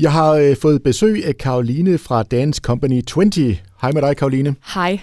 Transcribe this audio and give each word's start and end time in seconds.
Jeg 0.00 0.12
har 0.12 0.32
øh, 0.32 0.56
fået 0.56 0.82
besøg 0.82 1.26
af 1.26 1.36
Karoline 1.36 1.98
fra 1.98 2.22
Dance 2.22 2.60
Company 2.60 3.04
20. 3.04 3.56
Hej 3.82 3.92
med 3.92 4.02
dig, 4.02 4.16
Karoline. 4.16 4.54
Hej. 4.74 5.00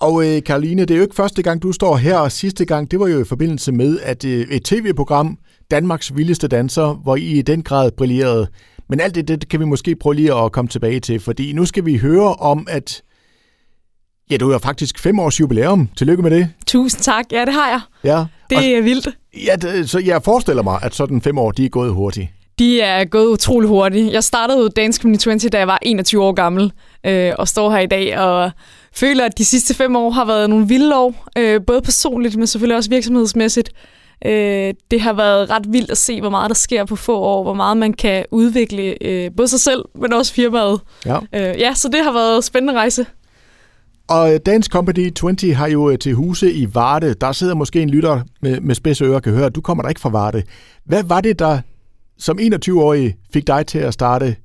Og 0.00 0.26
øh, 0.26 0.42
Karoline, 0.42 0.82
det 0.82 0.90
er 0.90 0.96
jo 0.96 1.02
ikke 1.02 1.14
første 1.14 1.42
gang, 1.42 1.62
du 1.62 1.72
står 1.72 1.96
her, 1.96 2.18
og 2.18 2.32
sidste 2.32 2.64
gang, 2.64 2.90
det 2.90 3.00
var 3.00 3.06
jo 3.06 3.20
i 3.20 3.24
forbindelse 3.24 3.72
med, 3.72 3.98
at 4.02 4.24
øh, 4.24 4.40
et 4.40 4.64
tv-program, 4.64 5.38
Danmarks 5.70 6.16
Vildeste 6.16 6.48
Danser, 6.48 7.00
hvor 7.02 7.16
I 7.16 7.24
i 7.24 7.42
den 7.42 7.62
grad 7.62 7.90
brillerede. 7.90 8.46
Men 8.88 9.00
alt 9.00 9.14
det, 9.14 9.28
det 9.28 9.48
kan 9.48 9.60
vi 9.60 9.64
måske 9.64 9.96
prøve 9.96 10.14
lige 10.14 10.34
at 10.34 10.52
komme 10.52 10.68
tilbage 10.68 11.00
til, 11.00 11.20
fordi 11.20 11.52
nu 11.52 11.64
skal 11.64 11.86
vi 11.86 11.96
høre 11.96 12.34
om, 12.34 12.66
at 12.70 13.02
ja, 14.30 14.36
du 14.36 14.50
har 14.50 14.58
faktisk 14.58 14.98
fem 14.98 15.18
års 15.18 15.40
jubilæum. 15.40 15.88
Tillykke 15.96 16.22
med 16.22 16.30
det. 16.30 16.48
Tusind 16.66 17.02
tak. 17.02 17.24
Ja, 17.32 17.44
det 17.44 17.54
har 17.54 17.68
jeg. 17.68 17.80
Ja. 18.04 18.24
Det 18.50 18.58
og, 18.58 18.64
er 18.64 18.82
vildt. 18.82 19.08
Ja, 19.46 19.56
det, 19.56 19.90
så 19.90 19.98
jeg 19.98 20.22
forestiller 20.22 20.62
mig, 20.62 20.78
at 20.82 20.94
sådan 20.94 21.20
fem 21.20 21.38
år, 21.38 21.50
de 21.50 21.64
er 21.64 21.68
gået 21.68 21.92
hurtigt. 21.92 22.28
De 22.62 22.80
er 22.80 23.04
gået 23.04 23.26
utrolig 23.26 23.68
hurtigt. 23.68 24.12
Jeg 24.12 24.24
startede 24.24 24.58
jo 24.58 24.68
Dance 24.68 25.00
Community 25.00 25.22
20, 25.22 25.50
da 25.50 25.58
jeg 25.58 25.66
var 25.66 25.78
21 25.82 26.24
år 26.24 26.32
gammel, 26.32 26.72
øh, 27.06 27.32
og 27.38 27.48
står 27.48 27.70
her 27.70 27.78
i 27.78 27.86
dag 27.86 28.18
og 28.18 28.50
føler, 28.94 29.24
at 29.24 29.38
de 29.38 29.44
sidste 29.44 29.74
fem 29.74 29.96
år 29.96 30.10
har 30.10 30.24
været 30.24 30.50
nogle 30.50 30.68
vilde 30.68 30.96
år, 30.96 31.26
øh, 31.38 31.60
både 31.66 31.82
personligt, 31.82 32.36
men 32.36 32.46
selvfølgelig 32.46 32.76
også 32.76 32.90
virksomhedsmæssigt. 32.90 33.70
Øh, 34.26 34.74
det 34.90 35.00
har 35.00 35.12
været 35.12 35.50
ret 35.50 35.72
vildt 35.72 35.90
at 35.90 35.98
se, 35.98 36.20
hvor 36.20 36.30
meget 36.30 36.48
der 36.48 36.54
sker 36.54 36.84
på 36.84 36.96
få 36.96 37.18
år, 37.18 37.42
hvor 37.42 37.54
meget 37.54 37.76
man 37.76 37.92
kan 37.92 38.24
udvikle 38.30 39.04
øh, 39.04 39.30
både 39.36 39.48
sig 39.48 39.60
selv, 39.60 39.84
men 39.94 40.12
også 40.12 40.32
firmaet. 40.32 40.80
Ja. 41.06 41.16
Øh, 41.16 41.60
ja, 41.60 41.74
så 41.74 41.88
det 41.88 42.04
har 42.04 42.12
været 42.12 42.36
en 42.36 42.42
spændende 42.42 42.74
rejse. 42.74 43.06
Og 44.08 44.46
Dance 44.46 44.68
Company 44.72 45.12
20 45.14 45.54
har 45.54 45.66
jo 45.66 45.90
øh, 45.90 45.98
til 45.98 46.14
huse 46.14 46.52
i 46.52 46.74
Varde. 46.74 47.14
Der 47.14 47.32
sidder 47.32 47.54
måske 47.54 47.82
en 47.82 47.90
lytter 47.90 48.20
med, 48.42 48.60
med 48.60 48.74
spidse 48.74 49.04
ører 49.04 49.20
kan 49.20 49.32
høre, 49.32 49.46
at 49.46 49.54
du 49.54 49.60
kommer 49.60 49.82
der 49.82 49.88
ikke 49.88 50.00
fra 50.00 50.08
Varde. 50.10 50.42
Hvad 50.84 51.02
var 51.02 51.20
det, 51.20 51.38
der 51.38 51.58
som 52.22 52.38
21-årig 52.38 53.16
fik 53.32 53.46
dig 53.46 53.66
til 53.66 53.78
at 53.78 53.94
starte 53.94 54.36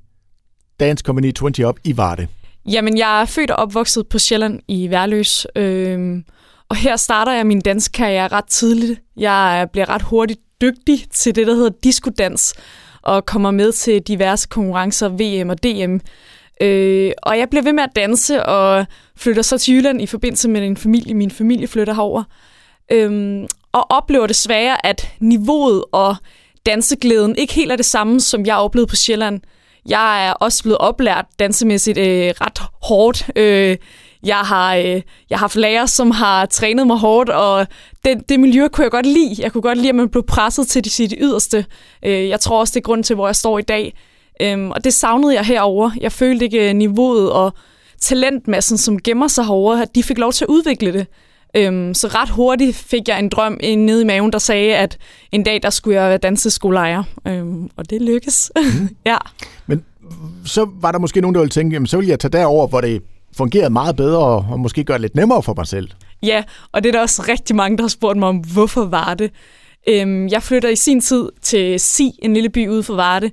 Dance 0.80 1.02
Company 1.02 1.32
20 1.32 1.66
op 1.66 1.78
i 1.84 1.96
Varde? 1.96 2.26
Jamen, 2.66 2.98
jeg 2.98 3.20
er 3.20 3.24
født 3.24 3.50
og 3.50 3.56
opvokset 3.56 4.06
på 4.08 4.18
Sjælland 4.18 4.60
i 4.68 4.90
Værløs, 4.90 5.46
øh, 5.56 6.22
og 6.68 6.76
her 6.76 6.96
starter 6.96 7.32
jeg 7.32 7.46
min 7.46 7.60
danskarriere 7.60 8.28
ret 8.28 8.44
tidligt. 8.44 9.00
Jeg 9.16 9.68
bliver 9.72 9.88
ret 9.88 10.02
hurtigt 10.02 10.40
dygtig 10.60 11.04
til 11.10 11.34
det, 11.34 11.46
der 11.46 11.54
hedder 11.54 11.70
diskodans, 11.84 12.54
og 13.02 13.26
kommer 13.26 13.50
med 13.50 13.72
til 13.72 14.02
diverse 14.02 14.48
konkurrencer, 14.48 15.08
VM 15.08 15.50
og 15.50 15.62
DM. 15.62 15.98
Øh, 16.60 17.12
og 17.22 17.38
jeg 17.38 17.48
bliver 17.50 17.62
ved 17.62 17.72
med 17.72 17.82
at 17.82 17.96
danse, 17.96 18.46
og 18.46 18.86
flytter 19.16 19.42
så 19.42 19.58
til 19.58 19.74
Jylland 19.74 20.02
i 20.02 20.06
forbindelse 20.06 20.48
med 20.48 20.62
en 20.62 20.76
familie. 20.76 21.14
Min 21.14 21.30
familie 21.30 21.66
flytter 21.68 21.94
herover. 21.94 22.22
Øh, 22.92 23.42
og 23.72 23.90
oplever 23.90 24.26
desværre, 24.26 24.86
at 24.86 25.12
niveauet 25.20 25.84
og 25.92 26.16
danseglæden 26.66 27.36
ikke 27.36 27.54
helt 27.54 27.72
er 27.72 27.76
det 27.76 27.86
samme, 27.86 28.20
som 28.20 28.46
jeg 28.46 28.56
oplevede 28.56 28.88
på 28.88 28.96
Sjælland. 28.96 29.40
Jeg 29.88 30.28
er 30.28 30.32
også 30.32 30.62
blevet 30.62 30.78
oplært 30.78 31.24
dansemæssigt 31.38 31.98
øh, 31.98 32.34
ret 32.40 32.62
hårdt. 32.82 33.30
Øh, 33.36 33.76
jeg 34.22 34.36
har, 34.36 34.74
øh, 34.74 34.84
jeg 34.84 35.02
har 35.30 35.36
haft 35.36 35.56
lærer, 35.56 35.86
som 35.86 36.10
har 36.10 36.46
trænet 36.46 36.86
mig 36.86 36.96
hårdt, 36.96 37.30
og 37.30 37.66
det, 38.04 38.28
det 38.28 38.40
miljø 38.40 38.68
kunne 38.68 38.82
jeg 38.84 38.90
godt 38.90 39.06
lide. 39.06 39.36
Jeg 39.38 39.52
kunne 39.52 39.62
godt 39.62 39.78
lide, 39.78 39.88
at 39.88 39.94
man 39.94 40.08
blev 40.08 40.24
presset 40.26 40.68
til 40.68 40.84
de 40.84 40.90
sit 40.90 41.14
yderste. 41.18 41.66
Øh, 42.04 42.28
jeg 42.28 42.40
tror 42.40 42.60
også, 42.60 42.72
det 42.72 42.80
er 42.80 42.82
grund 42.82 43.04
til, 43.04 43.14
hvor 43.14 43.28
jeg 43.28 43.36
står 43.36 43.58
i 43.58 43.62
dag. 43.62 43.98
Øh, 44.42 44.68
og 44.68 44.84
det 44.84 44.94
savnede 44.94 45.34
jeg 45.34 45.44
herover. 45.44 45.90
Jeg 46.00 46.12
følte 46.12 46.44
ikke 46.44 46.68
øh, 46.68 46.74
niveauet 46.74 47.32
og 47.32 47.52
talentmassen, 48.00 48.78
som 48.78 48.98
gemmer 48.98 49.28
sig 49.28 49.44
herover, 49.44 49.76
at 49.76 49.94
de 49.94 50.02
fik 50.02 50.18
lov 50.18 50.32
til 50.32 50.44
at 50.44 50.48
udvikle 50.48 50.92
det. 50.92 51.06
Øhm, 51.56 51.94
så 51.94 52.08
ret 52.08 52.28
hurtigt 52.28 52.76
fik 52.76 53.08
jeg 53.08 53.18
en 53.18 53.28
drøm 53.28 53.58
nede 53.62 54.02
i 54.02 54.04
maven, 54.04 54.32
der 54.32 54.38
sagde, 54.38 54.76
at 54.76 54.98
en 55.32 55.42
dag 55.42 55.62
der 55.62 55.70
skulle 55.70 56.00
jeg 56.00 56.08
være 56.08 56.18
danseskoleejer. 56.18 57.02
Øhm, 57.26 57.70
og 57.76 57.90
det 57.90 58.02
lykkes. 58.02 58.52
Mm. 58.56 58.88
ja. 59.06 59.16
Men 59.66 59.84
så 60.44 60.68
var 60.80 60.92
der 60.92 60.98
måske 60.98 61.20
nogen, 61.20 61.34
der 61.34 61.40
ville 61.40 61.50
tænke, 61.50 61.74
jamen, 61.74 61.86
så 61.86 61.96
vil 61.96 62.06
jeg 62.06 62.18
tage 62.18 62.32
derover, 62.32 62.66
hvor 62.66 62.80
det 62.80 63.02
fungerede 63.36 63.70
meget 63.70 63.96
bedre, 63.96 64.26
og 64.26 64.60
måske 64.60 64.84
gøre 64.84 64.94
det 64.94 65.02
lidt 65.02 65.14
nemmere 65.14 65.42
for 65.42 65.54
mig 65.56 65.66
selv. 65.66 65.88
Ja, 66.22 66.42
og 66.72 66.82
det 66.82 66.88
er 66.88 66.92
der 66.92 67.00
også 67.00 67.24
rigtig 67.28 67.56
mange, 67.56 67.76
der 67.76 67.82
har 67.82 67.88
spurgt 67.88 68.18
mig 68.18 68.28
om, 68.28 68.36
hvorfor 68.36 68.84
var 68.84 69.14
det? 69.14 69.30
Øhm, 69.88 70.28
jeg 70.28 70.42
flytter 70.42 70.68
i 70.68 70.76
sin 70.76 71.00
tid 71.00 71.28
til 71.42 71.80
Si, 71.80 72.18
en 72.22 72.34
lille 72.34 72.50
by 72.50 72.68
ude 72.68 72.82
for 72.82 72.94
Varde. 72.94 73.30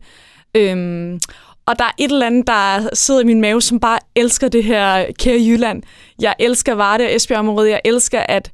Øhm, 0.55 1.19
og 1.67 1.79
der 1.79 1.85
er 1.85 1.91
et 1.97 2.11
eller 2.11 2.25
andet, 2.25 2.47
der 2.47 2.89
sidder 2.93 3.21
i 3.21 3.23
min 3.23 3.41
mave, 3.41 3.61
som 3.61 3.79
bare 3.79 3.99
elsker 4.15 4.47
det 4.47 4.63
her 4.63 5.05
kære 5.19 5.39
Jylland. 5.39 5.83
Jeg 6.21 6.35
elsker 6.39 6.73
Varde 6.73 7.03
og 7.03 7.15
Esbjerg-området. 7.15 7.69
Jeg 7.69 7.81
elsker, 7.85 8.19
at, 8.19 8.51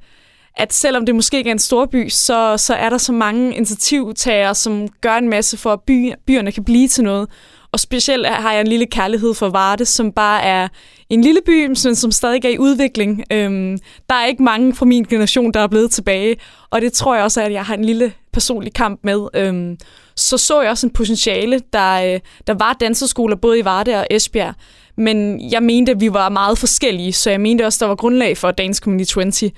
at 0.57 0.73
selvom 0.73 1.05
det 1.05 1.15
måske 1.15 1.37
ikke 1.37 1.49
er 1.49 1.53
en 1.53 1.59
stor 1.59 1.85
by, 1.85 2.09
så, 2.09 2.57
så 2.57 2.73
er 2.73 2.89
der 2.89 2.97
så 2.97 3.11
mange 3.11 3.55
initiativtagere, 3.55 4.55
som 4.55 4.87
gør 5.01 5.15
en 5.15 5.29
masse 5.29 5.57
for, 5.57 5.73
at 5.73 5.81
by, 5.81 6.13
byerne 6.27 6.51
kan 6.51 6.63
blive 6.63 6.87
til 6.87 7.03
noget. 7.03 7.29
Og 7.73 7.79
specielt 7.79 8.27
har 8.27 8.51
jeg 8.51 8.61
en 8.61 8.67
lille 8.67 8.85
kærlighed 8.85 9.33
for 9.33 9.49
Varde, 9.49 9.85
som 9.85 10.11
bare 10.11 10.43
er 10.43 10.67
en 11.09 11.21
lille 11.21 11.41
by, 11.45 11.67
men 11.67 11.75
som 11.75 12.11
stadig 12.11 12.45
er 12.45 12.49
i 12.49 12.57
udvikling. 12.57 13.23
Øhm, 13.31 13.79
der 14.09 14.15
er 14.15 14.25
ikke 14.25 14.43
mange 14.43 14.75
fra 14.75 14.85
min 14.85 15.03
generation, 15.03 15.51
der 15.53 15.59
er 15.59 15.67
blevet 15.67 15.91
tilbage, 15.91 16.35
og 16.69 16.81
det 16.81 16.93
tror 16.93 17.15
jeg 17.15 17.23
også, 17.23 17.41
at 17.41 17.53
jeg 17.53 17.65
har 17.65 17.73
en 17.73 17.85
lille 17.85 18.13
personlig 18.33 18.73
kamp 18.73 18.99
med. 19.03 19.27
Øhm, 19.33 19.77
så 20.15 20.37
så 20.37 20.61
jeg 20.61 20.69
også 20.69 20.87
en 20.87 20.93
potentiale. 20.93 21.61
Der, 21.73 22.13
øh, 22.13 22.19
der 22.47 22.53
var 22.53 22.73
danseskoler 22.73 23.35
både 23.35 23.59
i 23.59 23.65
Varde 23.65 23.95
og 23.95 24.07
Esbjerg, 24.09 24.53
men 24.97 25.51
jeg 25.51 25.63
mente, 25.63 25.91
at 25.91 26.01
vi 26.01 26.13
var 26.13 26.29
meget 26.29 26.57
forskellige, 26.57 27.13
så 27.13 27.29
jeg 27.29 27.41
mente 27.41 27.65
også, 27.65 27.77
at 27.77 27.79
der 27.79 27.87
var 27.87 27.95
grundlag 27.95 28.37
for 28.37 28.51
Dansk 28.51 28.83
Community 28.83 29.11
20. 29.11 29.51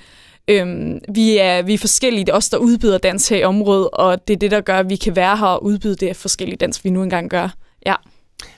Øhm, 0.48 1.00
vi, 1.14 1.38
er, 1.38 1.62
vi 1.62 1.74
er 1.74 1.78
forskellige. 1.78 2.26
Det 2.26 2.32
er 2.32 2.36
os, 2.36 2.50
der 2.50 2.58
udbyder 2.58 2.98
dans 2.98 3.30
her 3.30 3.38
i 3.38 3.44
området, 3.44 3.90
og 3.94 4.28
det 4.28 4.34
er 4.34 4.38
det, 4.38 4.52
der 4.52 4.62
gør, 4.62 4.80
at 4.80 4.90
vi 4.90 4.96
kan 4.96 5.16
være 5.16 5.38
her 5.38 5.46
og 5.46 5.64
udbyde 5.64 5.96
det 5.96 6.16
forskellige 6.16 6.58
dans, 6.58 6.86
vi 6.86 6.90
nu 6.90 7.04
engang 7.04 7.30
gør. 7.30 7.50
Ja. 7.86 7.96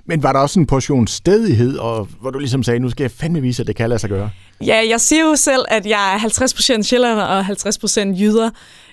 Men 0.06 0.24
var 0.24 0.34
der 0.34 0.40
også 0.40 0.60
en 0.60 0.66
portion 0.66 1.08
stedighed, 1.08 1.78
og 1.78 2.08
hvor 2.22 2.30
du 2.30 2.40
ligesom 2.40 2.64
sagde, 2.64 2.80
nu 2.80 2.90
skal 2.90 3.04
jeg 3.04 3.12
fandme 3.12 3.42
vise, 3.42 3.64
at 3.64 3.68
det 3.68 3.76
kan 3.76 3.90
lade 3.90 4.00
sig 4.00 4.10
gøre? 4.10 4.30
Ja, 4.66 4.82
jeg 4.90 5.02
siger 5.02 5.24
jo 5.24 5.36
selv, 5.36 5.66
at 5.68 5.86
jeg 5.86 6.14
er 6.14 6.20
50% 6.80 6.82
sjællander 6.82 7.24
og 7.24 7.42
50% 7.42 8.00
jyder. 8.00 8.50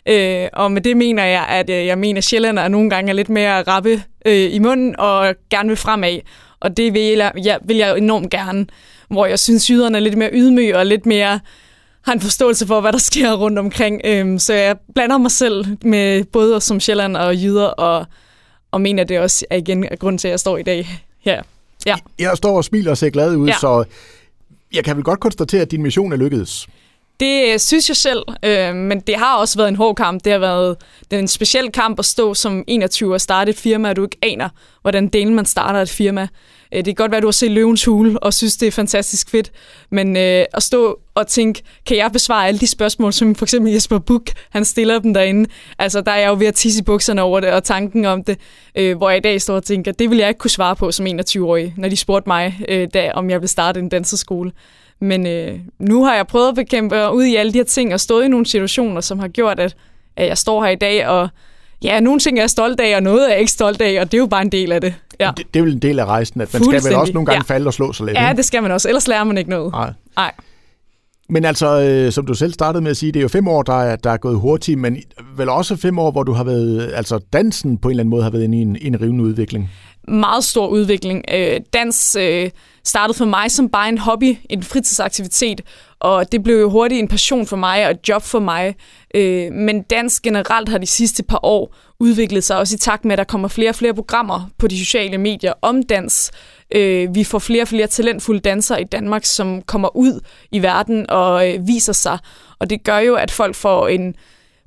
Øh, 0.08 0.48
og 0.52 0.72
med 0.72 0.82
det 0.82 0.96
mener 0.96 1.24
jeg, 1.24 1.46
at 1.48 1.70
øh, 1.70 1.86
jeg 1.86 1.98
mener, 1.98 2.18
at 2.18 2.24
sjællander 2.24 2.68
nogle 2.68 2.90
gange 2.90 3.10
er 3.10 3.14
lidt 3.14 3.28
mere 3.28 3.62
rappe 3.62 4.02
øh, 4.26 4.54
i 4.54 4.58
munden 4.58 4.94
og 4.98 5.34
gerne 5.50 5.68
vil 5.68 5.76
fremad. 5.76 6.18
Og 6.60 6.76
det 6.76 6.94
vil 6.94 7.02
jeg, 7.02 7.32
ja, 7.44 7.56
vil 7.64 7.76
jeg 7.76 7.98
enormt 7.98 8.30
gerne. 8.30 8.66
Hvor 9.08 9.26
jeg 9.26 9.38
synes, 9.38 9.70
jyderne 9.70 9.98
er 9.98 10.02
lidt 10.02 10.18
mere 10.18 10.30
ydmyge 10.32 10.78
og 10.78 10.86
lidt 10.86 11.06
mere 11.06 11.40
har 12.02 12.12
en 12.12 12.20
forståelse 12.20 12.66
for, 12.66 12.80
hvad 12.80 12.92
der 12.92 12.98
sker 12.98 13.32
rundt 13.32 13.58
omkring. 13.58 14.00
Øh, 14.04 14.40
så 14.40 14.54
jeg 14.54 14.76
blander 14.94 15.18
mig 15.18 15.30
selv 15.30 15.66
med 15.84 16.24
både 16.24 16.60
som 16.60 16.80
sjælland 16.80 17.16
og 17.16 17.36
jyder 17.36 17.66
og 17.66 18.06
og 18.72 18.80
mener 18.80 19.04
det 19.04 19.20
også 19.20 19.44
er 19.50 19.56
igen 19.56 19.86
grund 19.98 20.18
til, 20.18 20.28
at 20.28 20.30
jeg 20.30 20.40
står 20.40 20.58
i 20.58 20.62
dag 20.62 21.02
her. 21.20 21.42
Ja. 21.86 21.96
Jeg 22.18 22.36
står 22.36 22.56
og 22.56 22.64
smiler 22.64 22.90
og 22.90 22.98
ser 22.98 23.10
glad 23.10 23.36
ud, 23.36 23.48
ja. 23.48 23.54
så 23.60 23.84
jeg 24.72 24.84
kan 24.84 24.96
vel 24.96 25.04
godt 25.04 25.20
konstatere, 25.20 25.62
at 25.62 25.70
din 25.70 25.82
mission 25.82 26.12
er 26.12 26.16
lykkedes. 26.16 26.68
Det 27.20 27.60
synes 27.60 27.88
jeg 27.88 27.96
selv, 27.96 28.22
øh, 28.42 28.74
men 28.74 29.00
det 29.00 29.16
har 29.16 29.36
også 29.36 29.58
været 29.58 29.68
en 29.68 29.76
hård 29.76 29.96
kamp. 29.96 30.24
Det 30.24 30.32
har 30.32 30.38
været 30.38 30.76
det 31.10 31.18
en 31.18 31.28
speciel 31.28 31.72
kamp 31.72 31.98
at 31.98 32.04
stå 32.04 32.34
som 32.34 32.64
21 32.66 33.14
og 33.14 33.20
starte 33.20 33.50
et 33.50 33.56
firma, 33.56 33.88
og 33.88 33.96
du 33.96 34.02
ikke 34.02 34.16
aner, 34.22 34.48
hvordan 34.80 35.08
delen 35.08 35.34
man 35.34 35.46
starter 35.46 35.80
et 35.80 35.90
firma. 35.90 36.28
Øh, 36.72 36.76
det 36.76 36.84
kan 36.84 36.94
godt 36.94 37.10
være, 37.10 37.16
at 37.16 37.22
du 37.22 37.26
har 37.26 37.32
set 37.32 37.50
Løvens 37.50 37.84
Hule 37.84 38.22
og 38.22 38.34
synes, 38.34 38.56
det 38.56 38.66
er 38.66 38.72
fantastisk 38.72 39.30
fedt, 39.30 39.52
men 39.90 40.16
øh, 40.16 40.44
at 40.54 40.62
stå 40.62 40.98
og 41.14 41.26
tænke, 41.26 41.62
kan 41.86 41.96
jeg 41.96 42.10
besvare 42.12 42.46
alle 42.46 42.60
de 42.60 42.66
spørgsmål, 42.66 43.12
som 43.12 43.34
for 43.34 43.44
eksempel 43.44 43.72
Jesper 43.72 43.98
Buch, 43.98 44.34
han 44.50 44.64
stiller 44.64 44.98
dem 44.98 45.14
derinde. 45.14 45.50
Altså, 45.78 46.00
der 46.00 46.12
er 46.12 46.18
jeg 46.18 46.28
jo 46.28 46.36
ved 46.38 46.46
at 46.46 46.54
tisse 46.54 46.80
i 46.80 46.82
bukserne 46.82 47.22
over 47.22 47.40
det, 47.40 47.50
og 47.50 47.64
tanken 47.64 48.04
om 48.04 48.24
det, 48.24 48.38
øh, 48.74 48.96
hvor 48.96 49.10
jeg 49.10 49.18
i 49.18 49.20
dag 49.20 49.40
står 49.40 49.56
og 49.56 49.64
tænker, 49.64 49.92
det 49.92 50.10
vil 50.10 50.18
jeg 50.18 50.28
ikke 50.28 50.38
kunne 50.38 50.50
svare 50.50 50.76
på 50.76 50.90
som 50.90 51.06
21-årig, 51.06 51.74
når 51.76 51.88
de 51.88 51.96
spurgte 51.96 52.28
mig, 52.28 52.60
øh, 52.68 52.88
da, 52.94 53.12
om 53.14 53.30
jeg 53.30 53.40
vil 53.40 53.48
starte 53.48 53.80
en 53.80 53.88
danseskole. 53.88 54.52
Men 55.00 55.26
øh, 55.26 55.58
nu 55.78 56.04
har 56.04 56.14
jeg 56.14 56.26
prøvet 56.26 56.48
at 56.48 56.54
bekæmpe 56.54 57.10
ud 57.12 57.24
i 57.24 57.36
alle 57.36 57.52
de 57.52 57.58
her 57.58 57.64
ting, 57.64 57.94
og 57.94 58.00
stået 58.00 58.24
i 58.24 58.28
nogle 58.28 58.46
situationer, 58.46 59.00
som 59.00 59.18
har 59.18 59.28
gjort, 59.28 59.60
at, 59.60 59.76
at 60.16 60.26
jeg 60.26 60.38
står 60.38 60.64
her 60.64 60.70
i 60.70 60.76
dag, 60.76 61.06
og 61.08 61.28
ja, 61.82 62.00
nogle 62.00 62.20
ting 62.20 62.38
er 62.38 62.42
jeg 62.42 62.50
stolt 62.50 62.80
af, 62.80 62.96
og 62.96 63.02
noget 63.02 63.24
er 63.24 63.30
jeg 63.30 63.38
ikke 63.38 63.52
stolt 63.52 63.82
af, 63.82 64.00
og 64.00 64.12
det 64.12 64.18
er 64.18 64.20
jo 64.20 64.26
bare 64.26 64.42
en 64.42 64.52
del 64.52 64.72
af 64.72 64.80
det. 64.80 64.94
Ja. 65.20 65.30
Det, 65.36 65.46
det 65.54 65.60
er 65.60 65.64
vel 65.64 65.72
en 65.72 65.82
del 65.82 65.98
af 65.98 66.04
rejsen, 66.04 66.40
at 66.40 66.54
man 66.54 66.64
skal 66.64 66.84
vel 66.84 66.94
også 66.94 67.12
nogle 67.12 67.26
gange 67.26 67.44
ja. 67.48 67.54
falde 67.54 67.66
og 67.66 67.74
slå 67.74 67.92
sig 67.92 68.06
lidt. 68.06 68.18
Ja, 68.18 68.32
det 68.36 68.44
skal 68.44 68.62
man 68.62 68.72
også, 68.72 68.88
ellers 68.88 69.08
lærer 69.08 69.24
man 69.24 69.38
ikke 69.38 69.50
noget. 69.50 69.72
Nej. 69.72 69.92
Nej. 70.16 70.32
Men 71.28 71.44
altså, 71.44 71.80
øh, 71.82 72.12
som 72.12 72.26
du 72.26 72.34
selv 72.34 72.52
startede 72.52 72.82
med 72.82 72.90
at 72.90 72.96
sige, 72.96 73.12
det 73.12 73.20
er 73.20 73.22
jo 73.22 73.28
fem 73.28 73.48
år, 73.48 73.62
der 73.62 73.80
er, 73.80 73.96
der 73.96 74.10
er 74.10 74.16
gået 74.16 74.38
hurtigt, 74.38 74.78
men 74.78 74.96
vel 75.36 75.48
også 75.48 75.76
fem 75.76 75.98
år, 75.98 76.10
hvor 76.10 76.22
du 76.22 76.32
har 76.32 76.44
været, 76.44 76.90
altså 76.94 77.18
dansen 77.32 77.78
på 77.78 77.88
en 77.88 77.90
eller 77.90 78.02
anden 78.02 78.10
måde 78.10 78.22
har 78.22 78.30
været 78.30 78.44
inde 78.44 78.58
i 78.58 78.62
en, 78.62 78.76
en 78.80 79.00
rivende 79.00 79.24
udvikling. 79.24 79.70
Meget 80.08 80.44
stor 80.44 80.66
udvikling. 80.66 81.24
Øh, 81.34 81.60
dans 81.72 82.16
øh, 82.16 82.50
startede 82.84 83.18
for 83.18 83.24
mig 83.24 83.50
som 83.50 83.68
bare 83.68 83.88
en 83.88 83.98
hobby, 83.98 84.36
en 84.50 84.62
fritidsaktivitet, 84.62 85.60
og 86.00 86.32
det 86.32 86.42
blev 86.42 86.60
jo 86.60 86.70
hurtigt 86.70 86.98
en 86.98 87.08
passion 87.08 87.46
for 87.46 87.56
mig 87.56 87.84
og 87.84 87.90
et 87.90 88.08
job 88.08 88.22
for 88.22 88.38
mig. 88.38 88.74
Øh, 89.14 89.52
men 89.52 89.82
dans 89.82 90.20
generelt 90.20 90.68
har 90.68 90.78
de 90.78 90.86
sidste 90.86 91.22
par 91.22 91.40
år 91.42 91.74
udviklet 92.00 92.44
sig, 92.44 92.58
også 92.58 92.74
i 92.74 92.78
takt 92.78 93.04
med, 93.04 93.12
at 93.12 93.18
der 93.18 93.24
kommer 93.24 93.48
flere 93.48 93.68
og 93.68 93.74
flere 93.74 93.94
programmer 93.94 94.50
på 94.58 94.68
de 94.68 94.78
sociale 94.78 95.18
medier 95.18 95.52
om 95.62 95.82
dans. 95.82 96.30
Øh, 96.74 97.14
vi 97.14 97.24
får 97.24 97.38
flere 97.38 97.62
og 97.62 97.68
flere 97.68 97.86
talentfulde 97.86 98.40
dansere 98.40 98.80
i 98.80 98.84
Danmark, 98.84 99.24
som 99.24 99.62
kommer 99.62 99.96
ud 99.96 100.20
i 100.52 100.62
verden 100.62 101.10
og 101.10 101.50
øh, 101.50 101.66
viser 101.66 101.92
sig. 101.92 102.18
Og 102.58 102.70
det 102.70 102.84
gør 102.84 102.98
jo, 102.98 103.14
at 103.14 103.30
folk 103.30 103.54
får 103.54 103.88
en, 103.88 104.14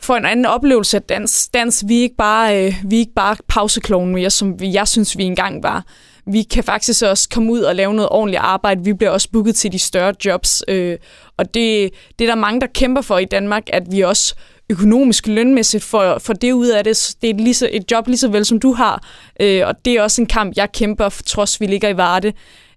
får 0.05 0.15
en 0.15 0.25
anden 0.25 0.45
oplevelse 0.45 0.97
af 0.97 1.03
dans. 1.03 1.49
Dans, 1.53 1.83
vi 1.87 1.97
er 1.97 2.01
ikke 2.01 2.15
bare, 2.15 2.65
øh, 2.65 2.73
vi 2.83 2.95
er 2.95 2.99
ikke 2.99 3.13
bare 3.15 3.35
pauseklonen 3.47 4.13
mere, 4.13 4.29
som 4.29 4.55
jeg 4.59 4.87
synes, 4.87 5.17
vi 5.17 5.23
engang 5.23 5.63
var. 5.63 5.85
vi 6.27 6.43
kan 6.43 6.63
faktisk 6.63 7.03
også 7.03 7.29
komme 7.29 7.51
ud 7.51 7.59
og 7.59 7.75
lave 7.75 7.93
noget 7.93 8.09
ordentligt 8.09 8.41
arbejde. 8.41 8.83
Vi 8.83 8.93
bliver 8.93 9.11
også 9.11 9.29
booket 9.33 9.55
til 9.55 9.71
de 9.71 9.79
større 9.79 10.13
jobs, 10.25 10.63
øh, 10.67 10.97
og 11.37 11.53
det, 11.53 11.91
det 12.19 12.25
er 12.25 12.31
der 12.31 12.35
mange, 12.35 12.61
der 12.61 12.67
kæmper 12.67 13.01
for 13.01 13.17
i 13.17 13.25
Danmark, 13.25 13.63
at 13.67 13.83
vi 13.91 14.01
også 14.01 14.35
økonomisk 14.69 15.27
lønmæssigt 15.27 15.83
for, 15.83 16.17
for 16.19 16.33
det 16.33 16.51
ud 16.51 16.67
af 16.67 16.83
det. 16.83 17.15
Det 17.21 17.29
er 17.29 17.33
et, 17.33 17.41
lige 17.41 17.53
så, 17.53 17.69
et 17.71 17.91
job 17.91 18.07
lige 18.07 18.17
så 18.17 18.27
vel, 18.27 18.45
som 18.45 18.59
du 18.59 18.73
har, 18.73 19.03
øh, 19.39 19.67
og 19.67 19.85
det 19.85 19.93
er 19.93 20.01
også 20.01 20.21
en 20.21 20.27
kamp, 20.27 20.53
jeg 20.55 20.71
kæmper, 20.71 21.09
for, 21.09 21.23
trods 21.23 21.61
vi 21.61 21.65
ligger 21.65 21.89
i 21.89 21.97
Varde. 21.97 22.33